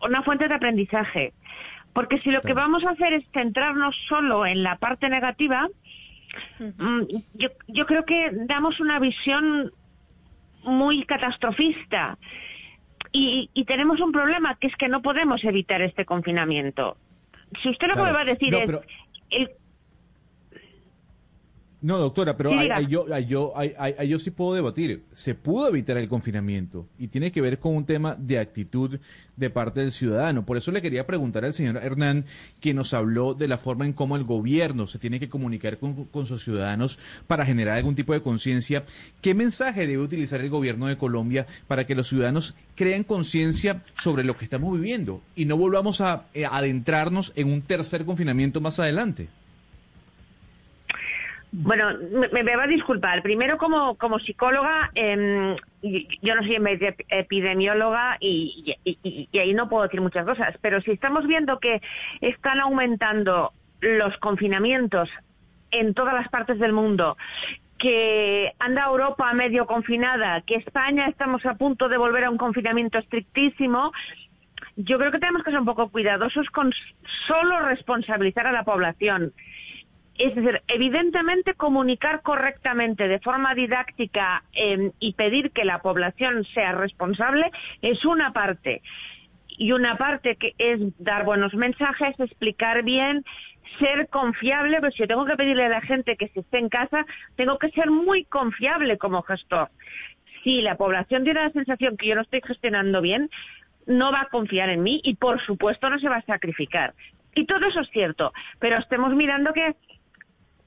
[0.00, 1.32] una fuente de aprendizaje.
[1.98, 5.66] Porque si lo que vamos a hacer es centrarnos solo en la parte negativa,
[6.60, 7.00] mm,
[7.34, 9.72] yo, yo creo que damos una visión
[10.62, 12.16] muy catastrofista.
[13.10, 16.96] Y, y, tenemos un problema, que es que no podemos evitar este confinamiento.
[17.60, 18.70] Si usted lo que me va a decir es,
[19.30, 19.50] el,
[21.80, 22.50] no, doctora, pero
[22.88, 25.04] yo, yo, yo sí puedo debatir.
[25.12, 28.98] Se pudo evitar el confinamiento y tiene que ver con un tema de actitud
[29.36, 30.44] de parte del ciudadano.
[30.44, 32.24] Por eso le quería preguntar al señor Hernán,
[32.60, 36.06] que nos habló de la forma en cómo el gobierno se tiene que comunicar con,
[36.06, 38.84] con sus ciudadanos para generar algún tipo de conciencia.
[39.20, 44.24] ¿Qué mensaje debe utilizar el gobierno de Colombia para que los ciudadanos creen conciencia sobre
[44.24, 48.80] lo que estamos viviendo y no volvamos a eh, adentrarnos en un tercer confinamiento más
[48.80, 49.28] adelante?
[51.50, 51.90] Bueno,
[52.32, 53.22] me, va a disculpar.
[53.22, 55.56] Primero, como, como psicóloga, eh,
[56.20, 56.58] yo no soy
[57.08, 61.80] epidemióloga y, y, y, ahí no puedo decir muchas cosas, pero si estamos viendo que
[62.20, 65.08] están aumentando los confinamientos
[65.70, 67.16] en todas las partes del mundo,
[67.78, 72.98] que anda Europa medio confinada, que España estamos a punto de volver a un confinamiento
[72.98, 73.92] estrictísimo,
[74.76, 76.72] yo creo que tenemos que ser un poco cuidadosos con
[77.26, 79.32] solo responsabilizar a la población
[80.18, 86.72] es decir, evidentemente comunicar correctamente de forma didáctica eh, y pedir que la población sea
[86.72, 87.50] responsable
[87.82, 88.82] es una parte.
[89.46, 93.24] Y una parte que es dar buenos mensajes, explicar bien,
[93.78, 96.68] ser confiable, pues si yo tengo que pedirle a la gente que se esté en
[96.68, 99.68] casa, tengo que ser muy confiable como gestor.
[100.42, 103.30] Si la población tiene la sensación que yo no estoy gestionando bien,
[103.86, 106.94] no va a confiar en mí y por supuesto no se va a sacrificar.
[107.34, 109.76] Y todo eso es cierto, pero estemos mirando que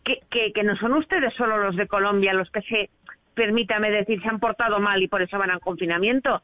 [0.03, 2.89] que, que, no son ustedes solo los de Colombia los que se,
[3.33, 6.41] permítame decir, se han portado mal y por eso van al confinamiento.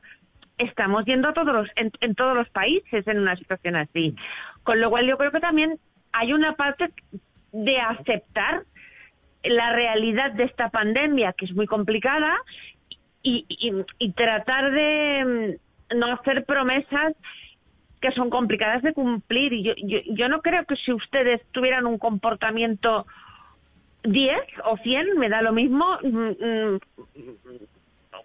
[0.58, 4.16] Estamos yendo a todos los, en, en todos los países en una situación así.
[4.64, 5.80] Con lo cual yo creo que también
[6.12, 6.92] hay una parte
[7.52, 8.64] de aceptar
[9.44, 12.36] la realidad de esta pandemia, que es muy complicada,
[13.22, 15.58] y, y, y, tratar de
[15.92, 17.14] mm, no hacer promesas
[18.02, 19.54] que son complicadas de cumplir.
[19.54, 23.06] Y yo, yo, yo no creo que si ustedes tuvieran un comportamiento
[24.12, 25.86] 10 o 100, me da lo mismo.
[26.04, 26.80] Mm, mm,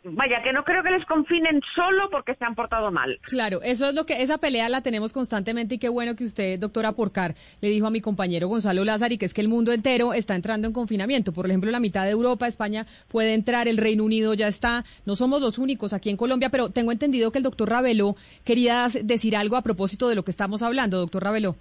[0.04, 3.18] vaya, que no creo que les confinen solo porque se han portado mal.
[3.22, 6.58] Claro, eso es lo que, esa pelea la tenemos constantemente y qué bueno que usted,
[6.58, 10.14] doctora Porcar, le dijo a mi compañero Gonzalo Lázaro que es que el mundo entero
[10.14, 11.32] está entrando en confinamiento.
[11.32, 14.84] Por ejemplo, la mitad de Europa, España puede entrar, el Reino Unido ya está.
[15.04, 18.86] No somos los únicos aquí en Colombia, pero tengo entendido que el doctor Ravelo quería
[19.02, 21.56] decir algo a propósito de lo que estamos hablando, doctor Ravelo.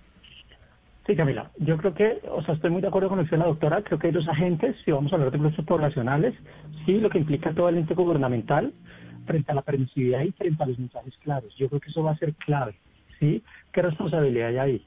[1.06, 3.38] Sí, Camila, yo creo que, o sea, estoy muy de acuerdo con lo que dice
[3.38, 6.36] la doctora, creo que hay dos agentes, si vamos a hablar de procesos poblacionales,
[6.86, 8.72] sí, lo que implica todo el ente gubernamental
[9.26, 11.56] frente a la permisividad y frente a los mensajes claros.
[11.56, 12.76] Yo creo que eso va a ser clave,
[13.20, 13.44] ¿sí?
[13.72, 14.86] ¿Qué responsabilidad hay ahí?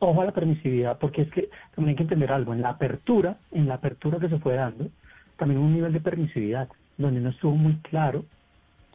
[0.00, 3.36] Ojo a la permisividad, porque es que también hay que entender algo, en la apertura,
[3.52, 4.88] en la apertura que se fue dando,
[5.36, 8.24] también un nivel de permisividad, donde no estuvo muy claro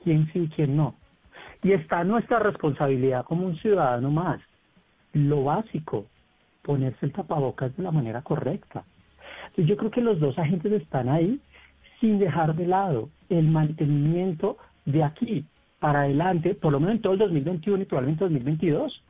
[0.04, 0.96] quién sí y quién no.
[1.64, 4.42] Y está nuestra responsabilidad como un ciudadano más,
[5.14, 6.08] lo básico,
[6.62, 8.84] ponerse el tapabocas de la manera correcta.
[9.50, 11.40] Entonces yo creo que los dos agentes están ahí
[12.00, 15.46] sin dejar de lado el mantenimiento de aquí
[15.80, 19.04] para adelante, por lo menos en todo el 2021 y probablemente 2022,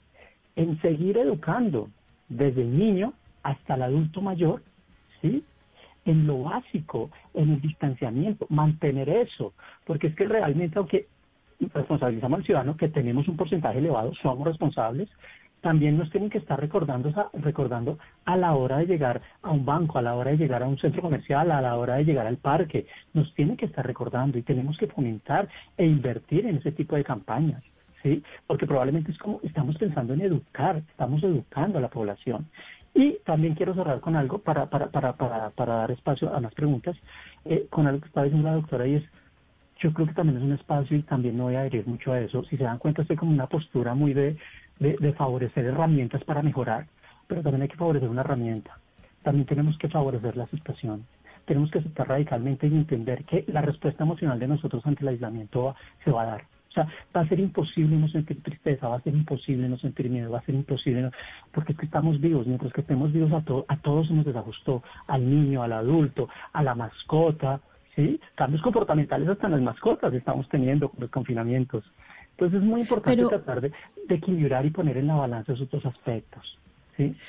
[0.56, 1.90] en seguir educando
[2.30, 4.62] desde el niño hasta el adulto mayor,
[5.22, 5.44] ¿sí?
[6.06, 9.54] En lo básico, en el distanciamiento, mantener eso,
[9.86, 11.08] porque es que realmente, aunque
[11.74, 15.10] responsabilizamos al ciudadano que tenemos un porcentaje elevado, somos responsables,
[15.62, 19.98] también nos tienen que estar recordando, recordando a la hora de llegar a un banco,
[19.98, 22.38] a la hora de llegar a un centro comercial, a la hora de llegar al
[22.38, 22.88] parque.
[23.14, 25.48] Nos tienen que estar recordando y tenemos que fomentar
[25.78, 27.64] e invertir en ese tipo de campañas.
[28.02, 28.24] ¿sí?
[28.48, 32.48] Porque probablemente es como estamos pensando en educar, estamos educando a la población.
[32.94, 36.54] Y también quiero cerrar con algo para, para, para, para, para dar espacio a más
[36.54, 36.98] preguntas,
[37.46, 39.04] eh, con algo que estaba diciendo la doctora y es,
[39.80, 42.20] yo creo que también es un espacio y también no voy a adherir mucho a
[42.20, 42.44] eso.
[42.46, 44.38] Si se dan cuenta, estoy como una postura muy de
[44.82, 46.88] de, favorecer herramientas para mejorar,
[47.28, 48.78] pero también hay que favorecer una herramienta.
[49.24, 51.06] También tenemos que favorecer la aceptación.
[51.46, 55.76] Tenemos que aceptar radicalmente y entender que la respuesta emocional de nosotros ante el aislamiento
[56.04, 56.42] se va a dar.
[56.42, 60.10] O sea, va a ser imposible no sentir tristeza, va a ser imposible no sentir
[60.10, 61.12] miedo, va a ser imposible,
[61.52, 64.82] porque es que estamos vivos, mientras que estemos vivos a, a todos se nos desajustó,
[65.08, 67.60] al niño, al adulto, a la mascota,
[67.96, 68.20] ¿sí?
[68.36, 71.84] Cambios comportamentales hasta en las mascotas estamos teniendo con los confinamientos.
[72.32, 73.72] Entonces es muy importante tratar de,
[74.08, 76.58] de equilibrar y poner en la balanza esos dos aspectos.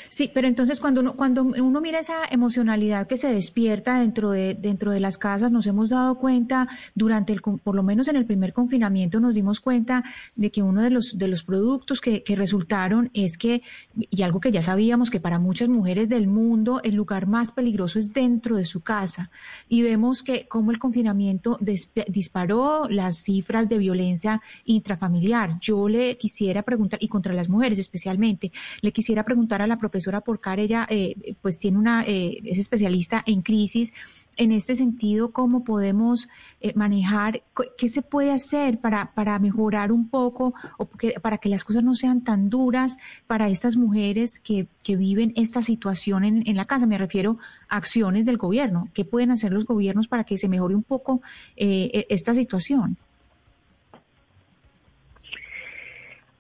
[0.09, 0.31] ¿Sí?
[0.33, 4.93] pero entonces cuando uno, cuando uno mira esa emocionalidad que se despierta dentro de, dentro
[4.93, 8.53] de las casas, nos hemos dado cuenta durante el, por lo menos en el primer
[8.53, 10.05] confinamiento nos dimos cuenta
[10.37, 13.63] de que uno de los, de los productos que, que resultaron es que,
[13.95, 17.99] y algo que ya sabíamos, que para muchas mujeres del mundo el lugar más peligroso
[17.99, 19.31] es dentro de su casa.
[19.69, 25.59] Y vemos que como el confinamiento disparó las cifras de violencia intrafamiliar.
[25.61, 30.61] Yo le quisiera preguntar, y contra las mujeres especialmente, le quisiera preguntar la profesora Porcar,
[30.61, 33.93] ella eh, pues tiene una, eh, es especialista en crisis.
[34.37, 36.29] En este sentido, ¿cómo podemos
[36.61, 37.43] eh, manejar,
[37.77, 40.89] qué se puede hacer para, para mejorar un poco o
[41.21, 42.97] para que las cosas no sean tan duras
[43.27, 46.87] para estas mujeres que, que viven esta situación en, en, la casa?
[46.87, 47.37] Me refiero
[47.69, 48.89] a acciones del gobierno.
[48.95, 51.21] ¿Qué pueden hacer los gobiernos para que se mejore un poco
[51.57, 52.97] e, esta situación?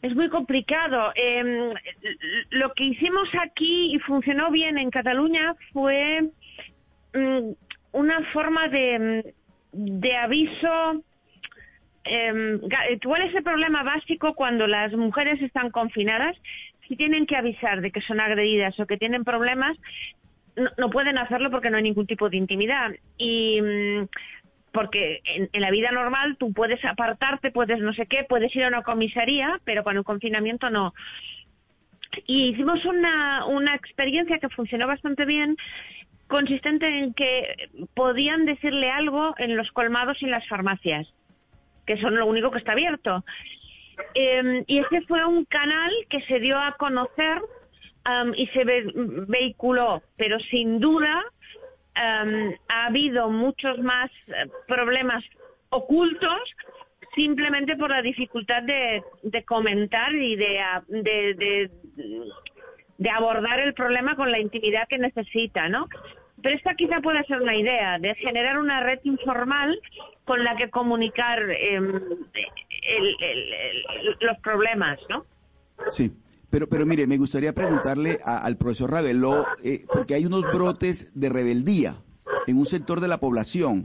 [0.03, 1.12] Es muy complicado.
[1.15, 1.73] Em,
[2.51, 6.29] lo que hicimos aquí y funcionó bien en Cataluña fue
[7.15, 7.53] mm,
[7.93, 9.33] una forma de,
[10.21, 11.05] aviso.
[12.05, 12.59] Eh,
[13.05, 16.37] ¿Cuál es el problema básico cuando las mujeres están confinadas?
[16.88, 19.79] Si tienen que avisar de que son agredidas o que tienen problemas,
[20.57, 22.91] no, no pueden hacerlo porque no hay ningún tipo de intimidad.
[23.19, 24.09] Y mm,
[24.72, 28.68] porque en, la vida normal tú puedes apartarte, puedes no sé qué, puedes ir a
[28.68, 30.94] una comisaría, pero con el confinamiento no.
[32.26, 35.56] Y hicimos una, una experiencia que funcionó bastante bien,
[36.26, 41.06] consistente en que podían decirle algo en los colmados y en las farmacias,
[41.87, 43.24] que son lo único que está abierto.
[44.14, 47.42] Em, y ese fue un canal que se dio a conocer
[48.35, 48.64] y se
[49.28, 51.22] vehiculó, pero sin duda
[51.94, 55.22] Em, ha habido muchos más eh, problemas
[55.68, 56.40] ocultos
[57.14, 59.02] simplemente por la dificultad de,
[59.44, 61.70] comentar y de, de,
[62.96, 65.87] de, abordar el problema con la intimidad que necesita, ¿no?
[66.42, 69.78] Pero esta quizá puede ser una idea de generar una red informal
[70.24, 72.00] con la que comunicar em,
[74.20, 75.26] los problemas, ¿no?
[75.90, 76.11] Sí.
[76.53, 81.31] Pero, pero mire, me gustaría preguntarle al profesor Raveló, eh, porque hay unos brotes de
[81.31, 81.97] rebeldía
[82.47, 83.85] en un sector de la población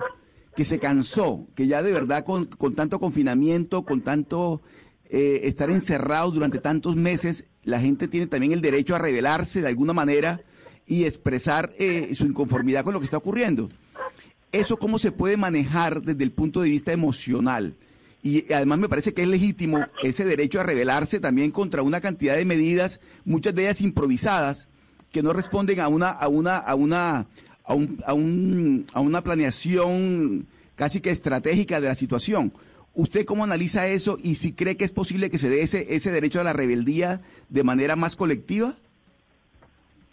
[0.54, 4.62] que se cansó, que ya de verdad con, con tanto confinamiento, con tanto
[5.10, 9.70] eh, estar encerrado durante tantos meses, la gente tiene también el derecho a rebelarse de
[9.70, 10.42] alguna manera
[10.86, 13.70] y expresar eh, su inconformidad con lo que está ocurriendo.
[14.52, 17.78] ¿Eso cómo se puede manejar desde el punto de vista emocional?
[18.24, 22.36] Y además me parece que es legítimo ese derecho a rebelarse también contra una cantidad
[22.36, 24.68] de medidas, muchas de ellas improvisadas,
[25.12, 27.26] que no responden a una, a una, a una,
[27.64, 32.52] a, un, a, un, a una planeación casi que estratégica de la situación.
[32.94, 36.12] ¿Usted cómo analiza eso y si cree que es posible que se dé ese, ese
[36.12, 38.76] derecho a la rebeldía de manera más colectiva?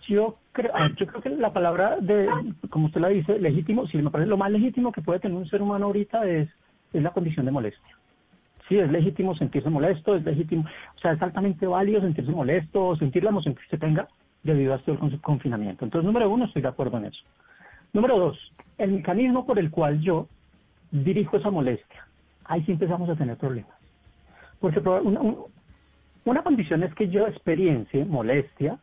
[0.07, 2.29] Yo creo, ah, yo creo que la palabra de,
[2.69, 5.49] como usted la dice, legítimo, si me parece lo más legítimo que puede tener un
[5.49, 6.51] ser humano ahorita es,
[6.95, 7.97] es la condición de molestia.
[8.69, 10.65] Sí, es legítimo sentirse molesto, es legítimo,
[10.97, 14.09] o sea, es altamente válido sentirse molesto, sentir la emoción que se tenga
[14.43, 15.85] debido a este confinamiento.
[15.85, 17.23] Entonces, número uno, estoy de acuerdo en eso.
[17.93, 20.29] Número dos, el mecanismo por el cual yo
[20.91, 22.07] dirijo esa molestia.
[22.45, 23.77] Ahí sí empezamos a tener problemas.
[24.61, 25.21] Porque una,
[26.25, 28.79] una condición es que yo experiencie molestia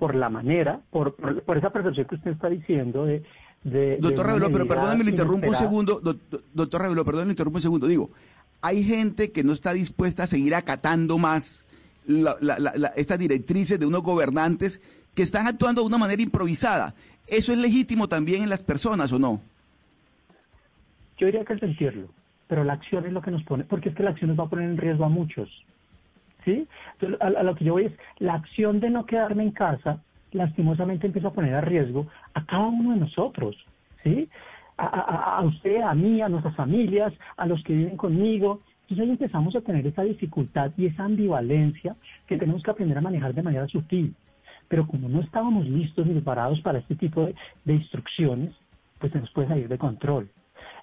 [0.00, 3.22] por la manera, por, por, esa percepción que usted está diciendo de...
[3.62, 6.00] de doctor Ravelo, pero perdóname, lo interrumpo un segundo.
[6.54, 7.86] Doctor Ravelo, perdóname, lo interrumpo un segundo.
[7.86, 8.10] Digo,
[8.62, 11.64] hay gente que no está dispuesta a seguir acatando más
[12.96, 14.80] estas directrices de unos gobernantes
[15.14, 16.94] que están actuando de una manera improvisada.
[17.26, 19.40] ¿Eso es legítimo también en las personas o no?
[21.18, 22.08] Yo diría que es sentirlo,
[22.48, 24.44] pero la acción es lo que nos pone, porque es que la acción nos va
[24.44, 25.48] a poner en riesgo a muchos.
[26.44, 26.66] ¿Sí?
[26.94, 31.06] Entonces, a, lo que yo voy es, la acción de no quedarme en casa, lastimosamente
[31.06, 33.56] empieza a poner a riesgo a cada uno de nosotros.
[34.02, 34.28] ¿Sí?
[34.80, 38.60] a, usted, a mí, a nuestras familias, a los que viven conmigo.
[38.88, 43.34] Entonces empezamos a tener esa dificultad y esa ambivalencia que tenemos que aprender a manejar
[43.34, 44.14] de manera sutil.
[44.68, 47.28] Pero como no estábamos listos ni preparados para este tipo
[47.64, 48.54] de, instrucciones,
[48.98, 50.28] pues se nos puede salir de control.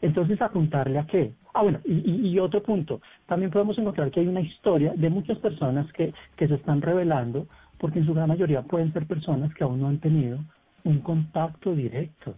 [0.01, 1.31] Entonces, apuntarle a qué.
[1.54, 3.02] Ah, bueno, y, otro punto.
[3.25, 7.48] También podemos encontrar que hay una historia de muchas personas que se están revelando,
[7.78, 10.40] porque en su gran mayoría pueden ser personas que aún no han tenido
[10.84, 12.36] un contacto directo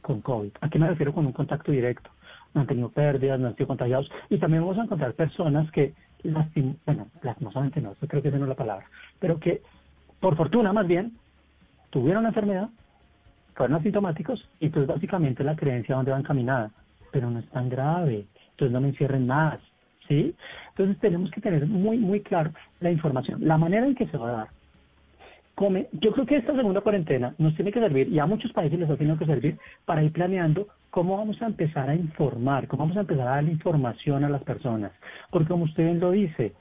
[0.00, 0.50] con COVID.
[0.60, 2.10] ¿A qué me refiero con un contacto directo?
[2.54, 4.10] No han tenido pérdidas, no han sido contagiados.
[4.28, 8.44] Y también vamos a encontrar personas que, lastim bueno, lastimosamente no, creo que esa no
[8.44, 8.86] es la palabra,
[9.18, 9.62] pero que,
[10.20, 11.12] por fortuna más bien,
[11.90, 12.68] tuvieron la enfermedad,
[13.54, 16.70] fueron asintomáticos y pues básicamente la creencia donde va encaminada,
[17.10, 19.58] pero no es tan grave, entonces no me encierren más,
[20.08, 20.34] ¿sí?
[20.70, 22.50] Entonces tenemos que tener muy, muy claro
[22.80, 24.48] la información, la manera en que se va a dar.
[25.54, 28.78] Come, yo creo que esta segunda cuarentena nos tiene que servir, y a muchos países
[28.78, 32.84] les ha tenido que servir, para ir planeando cómo vamos a empezar a informar, cómo
[32.84, 34.92] vamos a empezar a dar información a las personas.
[35.30, 36.54] Porque como usted bien lo dice,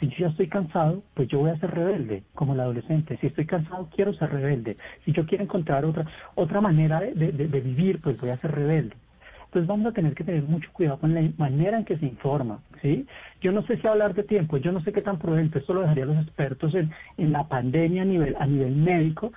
[0.00, 3.16] si yo ya estoy cansado, pues yo voy a ser rebelde, como el adolescente.
[3.20, 4.76] Si estoy cansado, quiero ser rebelde.
[5.04, 6.04] Si yo quiero encontrar otra,
[6.34, 8.96] otra manera de, de vivir, pues voy a ser rebelde.
[9.54, 12.58] Entonces vamos a tener que tener mucho cuidado con la manera en que se informa,
[12.82, 13.06] ¿sí?
[13.40, 15.82] Yo no sé si hablar de tiempo, yo no sé qué tan prudente, esto lo
[15.82, 19.32] dejaría a los expertos en, en la pandemia a nivel, a nivel médico,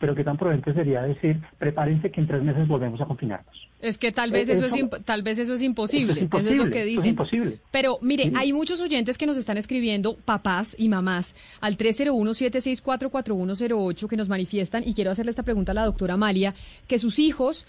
[0.00, 3.68] pero qué tan prudente sería decir, prepárense que en tres meses volvemos a confinarnos.
[3.80, 6.68] Es que tal vez eh, eso, es tal vez eso es imposible, eso es, lo
[6.68, 7.10] que dicen.
[7.10, 7.60] imposible.
[7.70, 14.16] Pero mire, hay muchos oyentes que nos están escribiendo, papás y mamás, al 301-764-4108 que
[14.16, 16.52] nos manifiestan y quiero hacerle esta pregunta a la doctora Amalia,
[16.88, 17.64] que sus hijos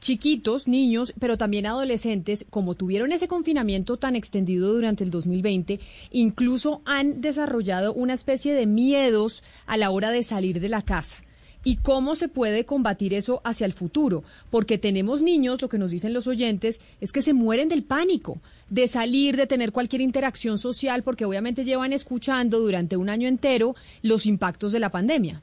[0.00, 5.80] chiquitos, niños, pero también adolescentes, como tuvieron ese confinamiento tan extendido durante el 2020,
[6.10, 11.22] incluso han desarrollado una especie de miedos a la hora de salir de la casa.
[11.64, 14.22] ¿Y cómo se puede combatir eso hacia el futuro?
[14.50, 18.40] Porque tenemos niños, lo que nos dicen los oyentes, es que se mueren del pánico,
[18.70, 23.74] de salir, de tener cualquier interacción social, porque obviamente llevan escuchando durante un año entero
[24.02, 25.42] los impactos de la pandemia.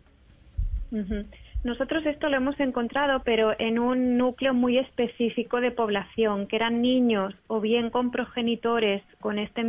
[1.65, 6.79] Nosotros esto lo hemos encontrado, pero en un núcleo muy específico de población, que eran
[6.79, 9.63] niños o bien con progenitores con, este,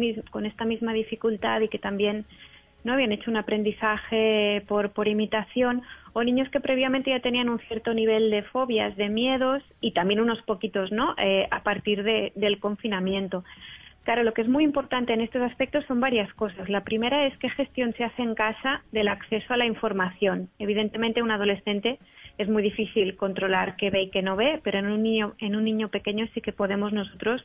[0.44, 2.26] esta misma dificultad y que también
[2.84, 5.80] no habían hecho un aprendizaje por, imitación,
[6.12, 10.20] o niños que previamente ya tenían un cierto nivel de fobias, de miedos y también
[10.20, 11.14] unos poquitos, ¿no?
[11.16, 13.42] Eh, a partir de, del confinamiento.
[14.06, 16.68] Claro, lo que es muy importante en estos aspectos son varias cosas.
[16.68, 20.48] La primera es qué gestión se hace en casa del acceso a la información.
[20.60, 21.98] Evidentemente, un adolescente
[22.38, 25.56] es muy difícil controlar qué ve y qué no ve, pero en un niño, en
[25.56, 27.44] un niño pequeño sí que podemos nosotros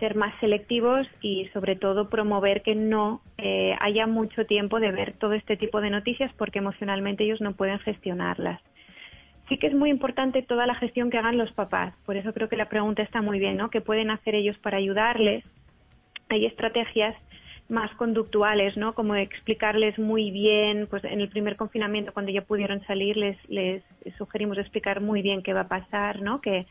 [0.00, 5.12] ser más selectivos y sobre todo promover que no eh, haya mucho tiempo de ver
[5.12, 8.60] todo este tipo de noticias porque emocionalmente ellos no pueden gestionarlas.
[9.48, 11.94] Sí que es muy importante toda la gestión que hagan los papás.
[12.04, 13.70] Por eso creo que la pregunta está muy bien, ¿no?
[13.70, 15.44] ¿Qué pueden hacer ellos para ayudarles?
[16.28, 17.14] Hay estrategias
[17.68, 18.94] más conductuales, ¿no?
[18.94, 23.82] Como explicarles muy bien, pues en el primer confinamiento cuando ya pudieron salir les, les
[24.18, 26.40] sugerimos explicar muy bien qué va a pasar, ¿no?
[26.40, 26.66] Que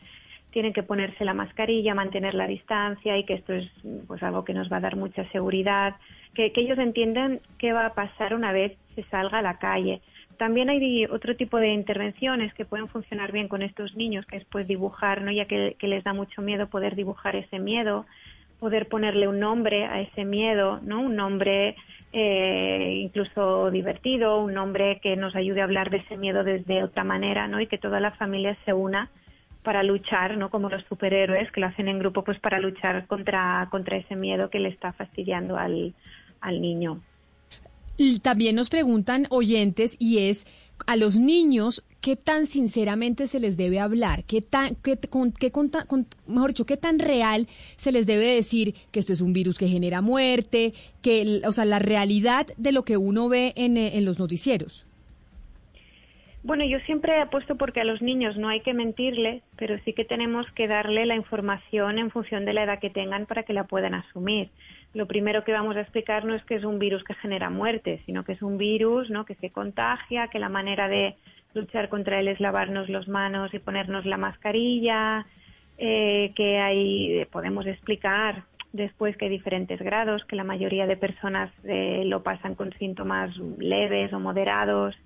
[0.54, 3.68] tienen que ponerse la mascarilla, mantener la distancia y que esto es
[4.06, 5.96] pues algo que nos va a dar mucha seguridad,
[6.32, 10.00] que, ellos entiendan qué va a pasar una vez se salga a la calle.
[10.38, 14.44] También hay otro tipo de intervenciones que pueden funcionar bien con estos niños, que es
[14.44, 15.32] pues dibujar, ¿no?
[15.32, 18.06] ya que les da mucho miedo poder dibujar ese miedo,
[18.64, 21.02] poder ponerle un nombre a ese miedo, ¿no?
[21.02, 21.76] Un nombre
[22.14, 27.04] eh, incluso divertido, un nombre que nos ayude a hablar de ese miedo desde otra
[27.04, 27.60] manera, ¿no?
[27.60, 29.10] Y que toda la familia se una
[29.62, 30.48] para luchar, ¿no?
[30.48, 34.48] Como los superhéroes que lo hacen en grupo, pues para luchar contra, contra ese miedo
[34.48, 35.92] que le está fastidiando al,
[36.40, 37.02] al niño.
[37.98, 40.46] Y también nos preguntan oyentes y es
[40.86, 45.50] a los niños qué tan sinceramente se les debe hablar, qué tan, qué, con, qué
[46.26, 47.46] mejor dicho, qué tan real
[47.78, 51.64] se les debe decir que esto es un virus que genera muerte, que, o sea,
[51.64, 54.86] la realidad de lo que uno ve en, en los noticieros.
[56.42, 60.04] Bueno, yo siempre apuesto porque a los niños no hay que mentirles, pero sí que
[60.04, 63.64] tenemos que darle la información en función de la edad que tengan para que la
[63.64, 64.50] puedan asumir
[64.94, 68.00] lo primero que vamos a explicar no es que es un virus que genera muerte,
[68.06, 69.24] sino que es un virus ¿no?
[69.24, 71.16] que se contagia, que la manera de
[71.54, 75.26] luchar contra él es lavarnos las manos y ponernos la mascarilla,
[75.78, 81.50] eh, que hay, podemos explicar después que hay diferentes grados, que la mayoría de personas
[81.64, 84.96] eh, lo pasan con síntomas leves o moderados,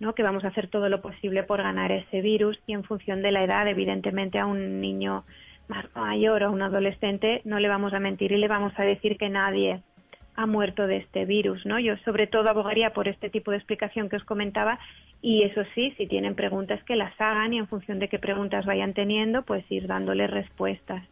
[0.00, 0.14] ¿no?
[0.14, 3.32] que vamos a hacer todo lo posible por ganar ese virus y en función de
[3.32, 5.24] la edad, evidentemente a un niño
[5.68, 9.16] más mayor o un adolescente, no le vamos a mentir y le vamos a decir
[9.16, 9.82] que nadie
[10.36, 11.78] ha muerto de este virus, ¿no?
[11.78, 14.78] Yo sobre todo abogaría por este tipo de explicación que os comentaba
[15.22, 18.66] y eso sí, si tienen preguntas que las hagan y en función de qué preguntas
[18.66, 21.02] vayan teniendo, pues ir dándole respuestas.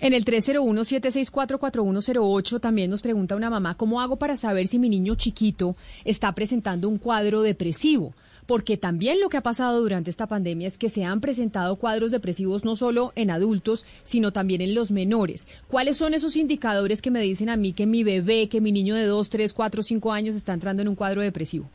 [0.00, 5.16] En el 301-764-4108 también nos pregunta una mamá, ¿cómo hago para saber si mi niño
[5.16, 5.74] chiquito
[6.04, 8.14] está presentando un cuadro depresivo?
[8.48, 12.10] porque también lo que ha pasado durante esta pandemia es que se han presentado cuadros
[12.10, 15.46] depresivos no solo en adultos, sino también en los menores.
[15.68, 18.94] ¿Cuáles son esos indicadores que me dicen a mí que mi bebé, que mi niño
[18.94, 21.68] de 2, 3, 4, 5 años está entrando en un cuadro depresivo?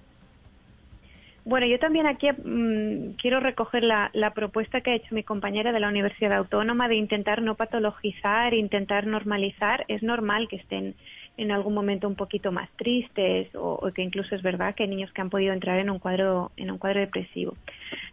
[1.46, 5.74] Bueno, yo también aquí mm, quiero recoger la, la, propuesta que ha hecho mi compañera
[5.74, 9.84] de la Universidad Autónoma de intentar no patologizar, intentar normalizar.
[9.89, 10.96] Es normal que estén
[11.38, 15.12] en algún momento un poquito más tristes o, que incluso es verdad que hay niños
[15.14, 17.56] que han podido entrar en un cuadro en un cuadro depresivo.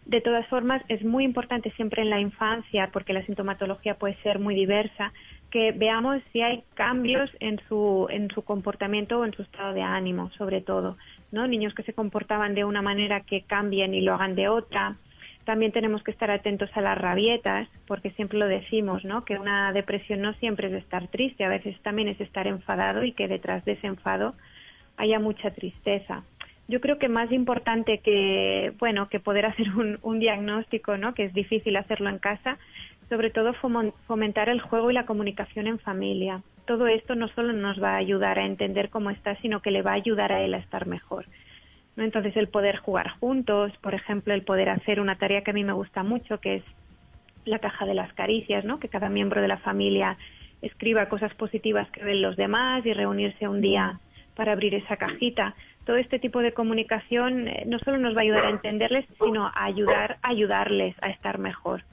[0.05, 4.39] De todas formas, es muy importante siempre en la infancia, porque la sintomatología puede ser
[4.39, 5.13] muy diversa,
[5.51, 9.81] que veamos si hay cambios en su, en su comportamiento o en su estado de
[9.81, 10.97] ánimo, sobre todo,
[11.31, 11.47] ¿no?
[11.47, 14.95] Niños que se comportaban de una manera que cambien y lo hagan de otra.
[15.45, 19.25] También tenemos que estar atentos a las rabietas, porque siempre lo decimos, ¿no?
[19.25, 23.11] Que una depresión no siempre es estar triste, a veces también es estar enfadado y
[23.11, 24.35] que detrás de ese enfado
[24.97, 26.23] haya mucha tristeza
[26.71, 29.67] yo creo que más importante que, bueno, que poder hacer
[30.01, 31.13] un, diagnóstico, ¿no?
[31.13, 32.57] Que es difícil hacerlo en casa,
[33.11, 33.51] sobre todo
[34.07, 36.43] fomentar el juego y la comunicación en familia.
[36.65, 39.81] Todo esto no solo nos va a ayudar a entender cómo está, sino que le
[39.81, 41.25] va a ayudar a él a estar mejor.
[41.97, 42.05] ¿no?
[42.05, 45.65] Entonces, el poder jugar juntos, por ejemplo, el poder hacer una tarea que a mí
[45.65, 46.63] me gusta mucho, que es
[47.43, 48.79] la caja de las caricias, ¿no?
[48.79, 50.15] Que cada miembro de la familia
[50.61, 53.99] escriba cosas positivas que ven los demás y reunirse un día
[54.37, 55.53] para abrir esa cajita
[55.85, 59.47] todo este tipo de comunicación eh, no solo nos va a ayudar a entenderles, sino
[59.47, 61.83] a ayudar a ayudarles a estar mejor.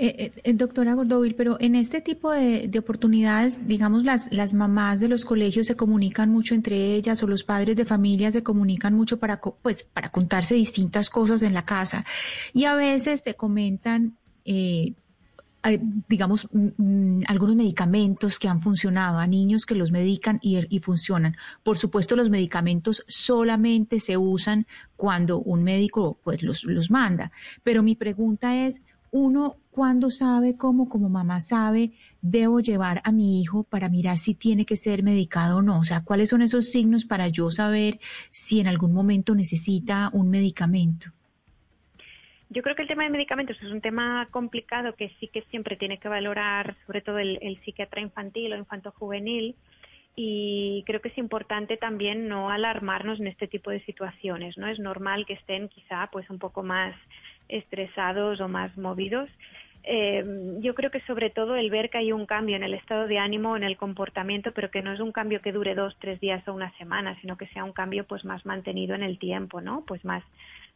[0.00, 5.08] Eh, eh, doctora Gordovil, pero en este tipo de, oportunidades, digamos, las, las mamás de
[5.08, 9.18] los colegios se comunican mucho entre ellas o los padres de familia se comunican mucho
[9.18, 12.04] para, pues, para contarse distintas cosas en la casa.
[12.52, 19.26] Y a veces se comentan eh, digamos, mm, mm, algunos medicamentos que han funcionado a
[19.26, 21.36] niños que los medican y, y, funcionan.
[21.62, 27.32] Por supuesto, los medicamentos solamente se usan cuando un médico pues los, los manda.
[27.64, 33.40] Pero mi pregunta es, uno, ¿cuándo sabe cómo, como mamá sabe, debo llevar a mi
[33.40, 35.78] hijo para mirar si tiene que ser medicado o no?
[35.78, 38.00] O sea, ¿cuáles son esos signos para yo saber
[38.32, 41.10] si en algún momento necesita un medicamento?
[42.50, 45.76] Yo creo que el tema de medicamentos es un tema complicado que sí que siempre
[45.76, 49.54] tiene que valorar, sobre todo el, psiquiatra infantil o infanto-juvenil,
[50.16, 54.66] y creo que es importante también no alarmarnos en este tipo de situaciones, ¿no?
[54.66, 56.96] Es normal que estén quizá pues un poco más
[57.48, 59.30] estresados o más movidos.
[59.84, 63.06] Eh, yo creo que sobre todo el ver que hay un cambio en el estado
[63.06, 66.20] de ánimo, en el comportamiento, pero que no es un cambio que dure dos, tres
[66.20, 69.60] días o una semana, sino que sea un cambio pues más mantenido en el tiempo,
[69.60, 69.84] ¿no?
[69.86, 70.22] Pues más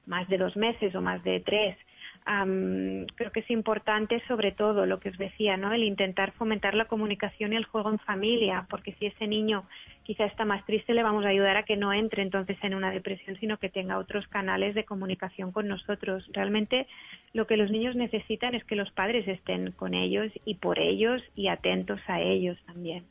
[0.06, 1.76] más de dos meses o más de tres.
[2.24, 5.72] creo que es importante sobre todo lo que os decía, ¿no?
[5.72, 9.64] El intentar fomentar la comunicación y el juego en familia, porque si ese niño
[10.02, 12.90] quizá está más triste, le vamos a ayudar a que no entre entonces en una
[12.90, 16.28] depresión, sino que tenga otros canales de comunicación con nosotros.
[16.32, 16.86] Realmente
[17.32, 21.22] lo que los niños necesitan es que los padres estén con ellos y por ellos
[21.34, 23.04] y atentos a ellos también.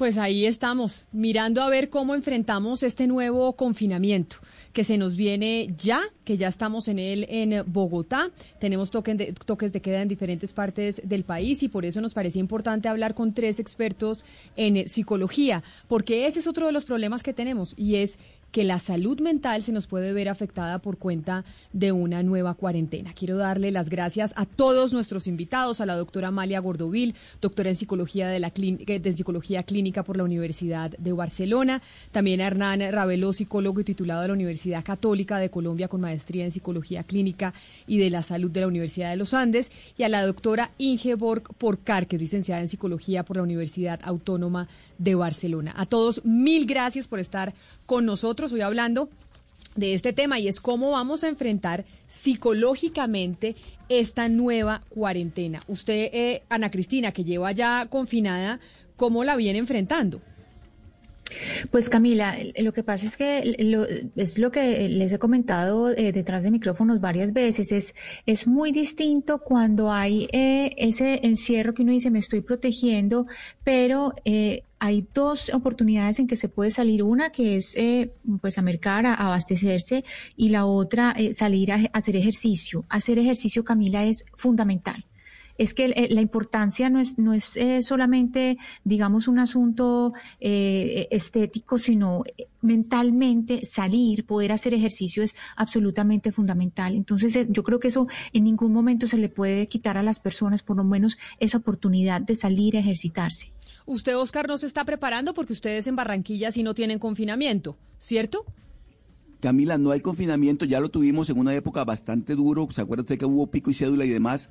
[0.00, 4.36] Pues ahí estamos, mirando a ver cómo enfrentamos este nuevo confinamiento
[4.72, 8.30] que se nos viene ya, que ya estamos en él en Bogotá.
[8.58, 12.14] Tenemos toques de, toques de queda en diferentes partes del país y por eso nos
[12.14, 14.24] parecía importante hablar con tres expertos
[14.56, 18.18] en psicología, porque ese es otro de los problemas que tenemos y es
[18.52, 23.12] que la salud mental se nos puede ver afectada por cuenta de una nueva cuarentena.
[23.14, 27.76] Quiero darle las gracias a todos nuestros invitados, a la doctora Amalia Gordovil, doctora en
[27.76, 31.82] psicología de la eh, de psicología clínica por la Universidad de Barcelona,
[32.12, 36.44] también a Hernán Ravelo, psicólogo y titulado de la Universidad Católica de Colombia con maestría
[36.44, 37.54] en psicología clínica
[37.86, 41.42] y de la salud de la Universidad de los Andes, y a la doctora Ingeborg
[41.54, 44.68] Porcar, que es licenciada en psicología por la Universidad Autónoma
[45.00, 45.72] de Barcelona.
[45.76, 47.54] A todos, mil gracias por estar
[47.86, 49.08] con nosotros hoy hablando
[49.74, 53.56] de este tema y es cómo vamos a enfrentar psicológicamente
[53.88, 55.60] esta nueva cuarentena.
[55.68, 58.60] Usted, eh, Ana Cristina, que lleva ya confinada,
[58.96, 60.20] ¿cómo la viene enfrentando?
[61.70, 63.56] Pues Camila, lo que pasa es que
[64.16, 67.94] es lo que les he comentado eh, detrás de micrófonos varias veces, es,
[68.26, 73.26] es muy distinto cuando hay eh, ese encierro que uno dice me estoy protegiendo,
[73.64, 77.02] pero eh, hay dos oportunidades en que se puede salir.
[77.02, 77.76] Una que es
[78.40, 80.04] pues a mercar, a, abastecerse
[80.36, 82.84] y la otra salir a hacer ejercicio.
[82.88, 85.04] Hacer ejercicio, Camila, es fundamental
[85.60, 91.06] es que eh, la importancia no es, no es eh, solamente, digamos, un asunto eh,
[91.10, 92.24] estético, sino
[92.62, 96.94] mentalmente salir, poder hacer ejercicio es absolutamente fundamental.
[96.94, 100.62] Entonces, yo creo que eso en ningún momento se le puede quitar a las personas,
[100.62, 103.52] por lo menos esa oportunidad de salir a ejercitarse.
[103.90, 108.44] Usted, Oscar, no se está preparando porque ustedes en Barranquilla sí no tienen confinamiento, ¿cierto?
[109.40, 113.18] Camila, no hay confinamiento, ya lo tuvimos en una época bastante duro, ¿se acuerda usted
[113.18, 114.48] que hubo pico y cédula y demás?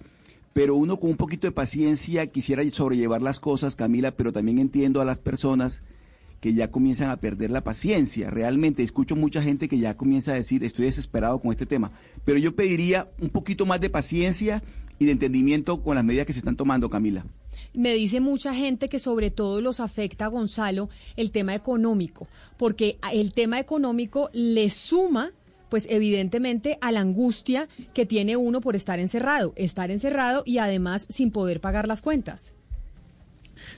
[0.52, 5.00] pero uno con un poquito de paciencia quisiera sobrellevar las cosas, Camila, pero también entiendo
[5.00, 5.84] a las personas
[6.42, 8.30] que ya comienzan a perder la paciencia.
[8.30, 11.92] Realmente escucho mucha gente que ya comienza a decir, estoy desesperado con este tema,
[12.26, 14.62] pero yo pediría un poquito más de paciencia
[14.98, 17.26] y de entendimiento con las medidas que se están tomando, Camila.
[17.74, 23.34] Me dice mucha gente que sobre todo los afecta, Gonzalo, el tema económico, porque el
[23.34, 25.32] tema económico le suma
[25.70, 31.06] pues evidentemente a la angustia que tiene uno por estar encerrado, estar encerrado y además
[31.10, 32.54] sin poder pagar las cuentas.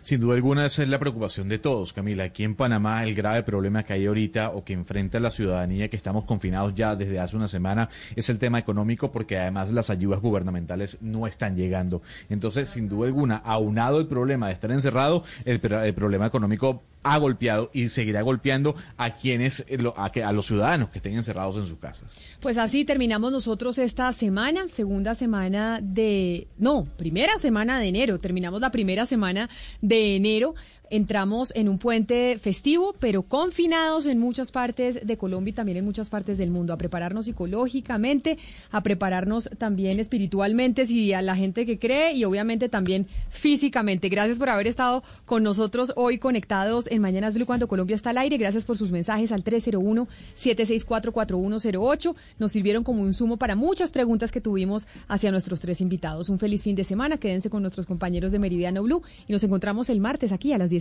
[0.01, 2.23] Sin duda alguna esa es la preocupación de todos, Camila.
[2.23, 5.95] Aquí en Panamá el grave problema que hay ahorita o que enfrenta la ciudadanía que
[5.95, 10.21] estamos confinados ya desde hace una semana es el tema económico porque además las ayudas
[10.21, 12.01] gubernamentales no están llegando.
[12.29, 17.17] Entonces, sin duda alguna, aunado el problema de estar encerrado, el, el problema económico ha
[17.17, 21.67] golpeado y seguirá golpeando a quienes, eh, a, a, los ciudadanos que estén encerrados en
[21.67, 22.19] sus casas.
[22.39, 28.61] Pues así terminamos nosotros esta semana, segunda semana de, no, primera semana de enero, terminamos
[28.61, 29.49] la primera semana
[29.81, 30.55] de enero
[30.91, 35.85] entramos en un puente festivo, pero confinados en muchas partes de Colombia y también en
[35.85, 38.37] muchas partes del mundo, a prepararnos psicológicamente,
[38.69, 44.09] a prepararnos también espiritualmente, si a la gente que cree y obviamente también físicamente.
[44.09, 48.17] Gracias por haber estado con nosotros hoy conectados en Mañanas Blue cuando Colombia está al
[48.17, 48.37] aire.
[48.37, 52.15] Gracias por sus mensajes al 301-764-4108.
[52.37, 56.27] Nos sirvieron como un sumo para muchas preguntas que tuvimos hacia nuestros tres invitados.
[56.27, 57.17] Un feliz fin de semana.
[57.17, 60.69] Quédense con nuestros compañeros de Meridiano Blue y nos encontramos el martes aquí a las
[60.69, 60.80] 10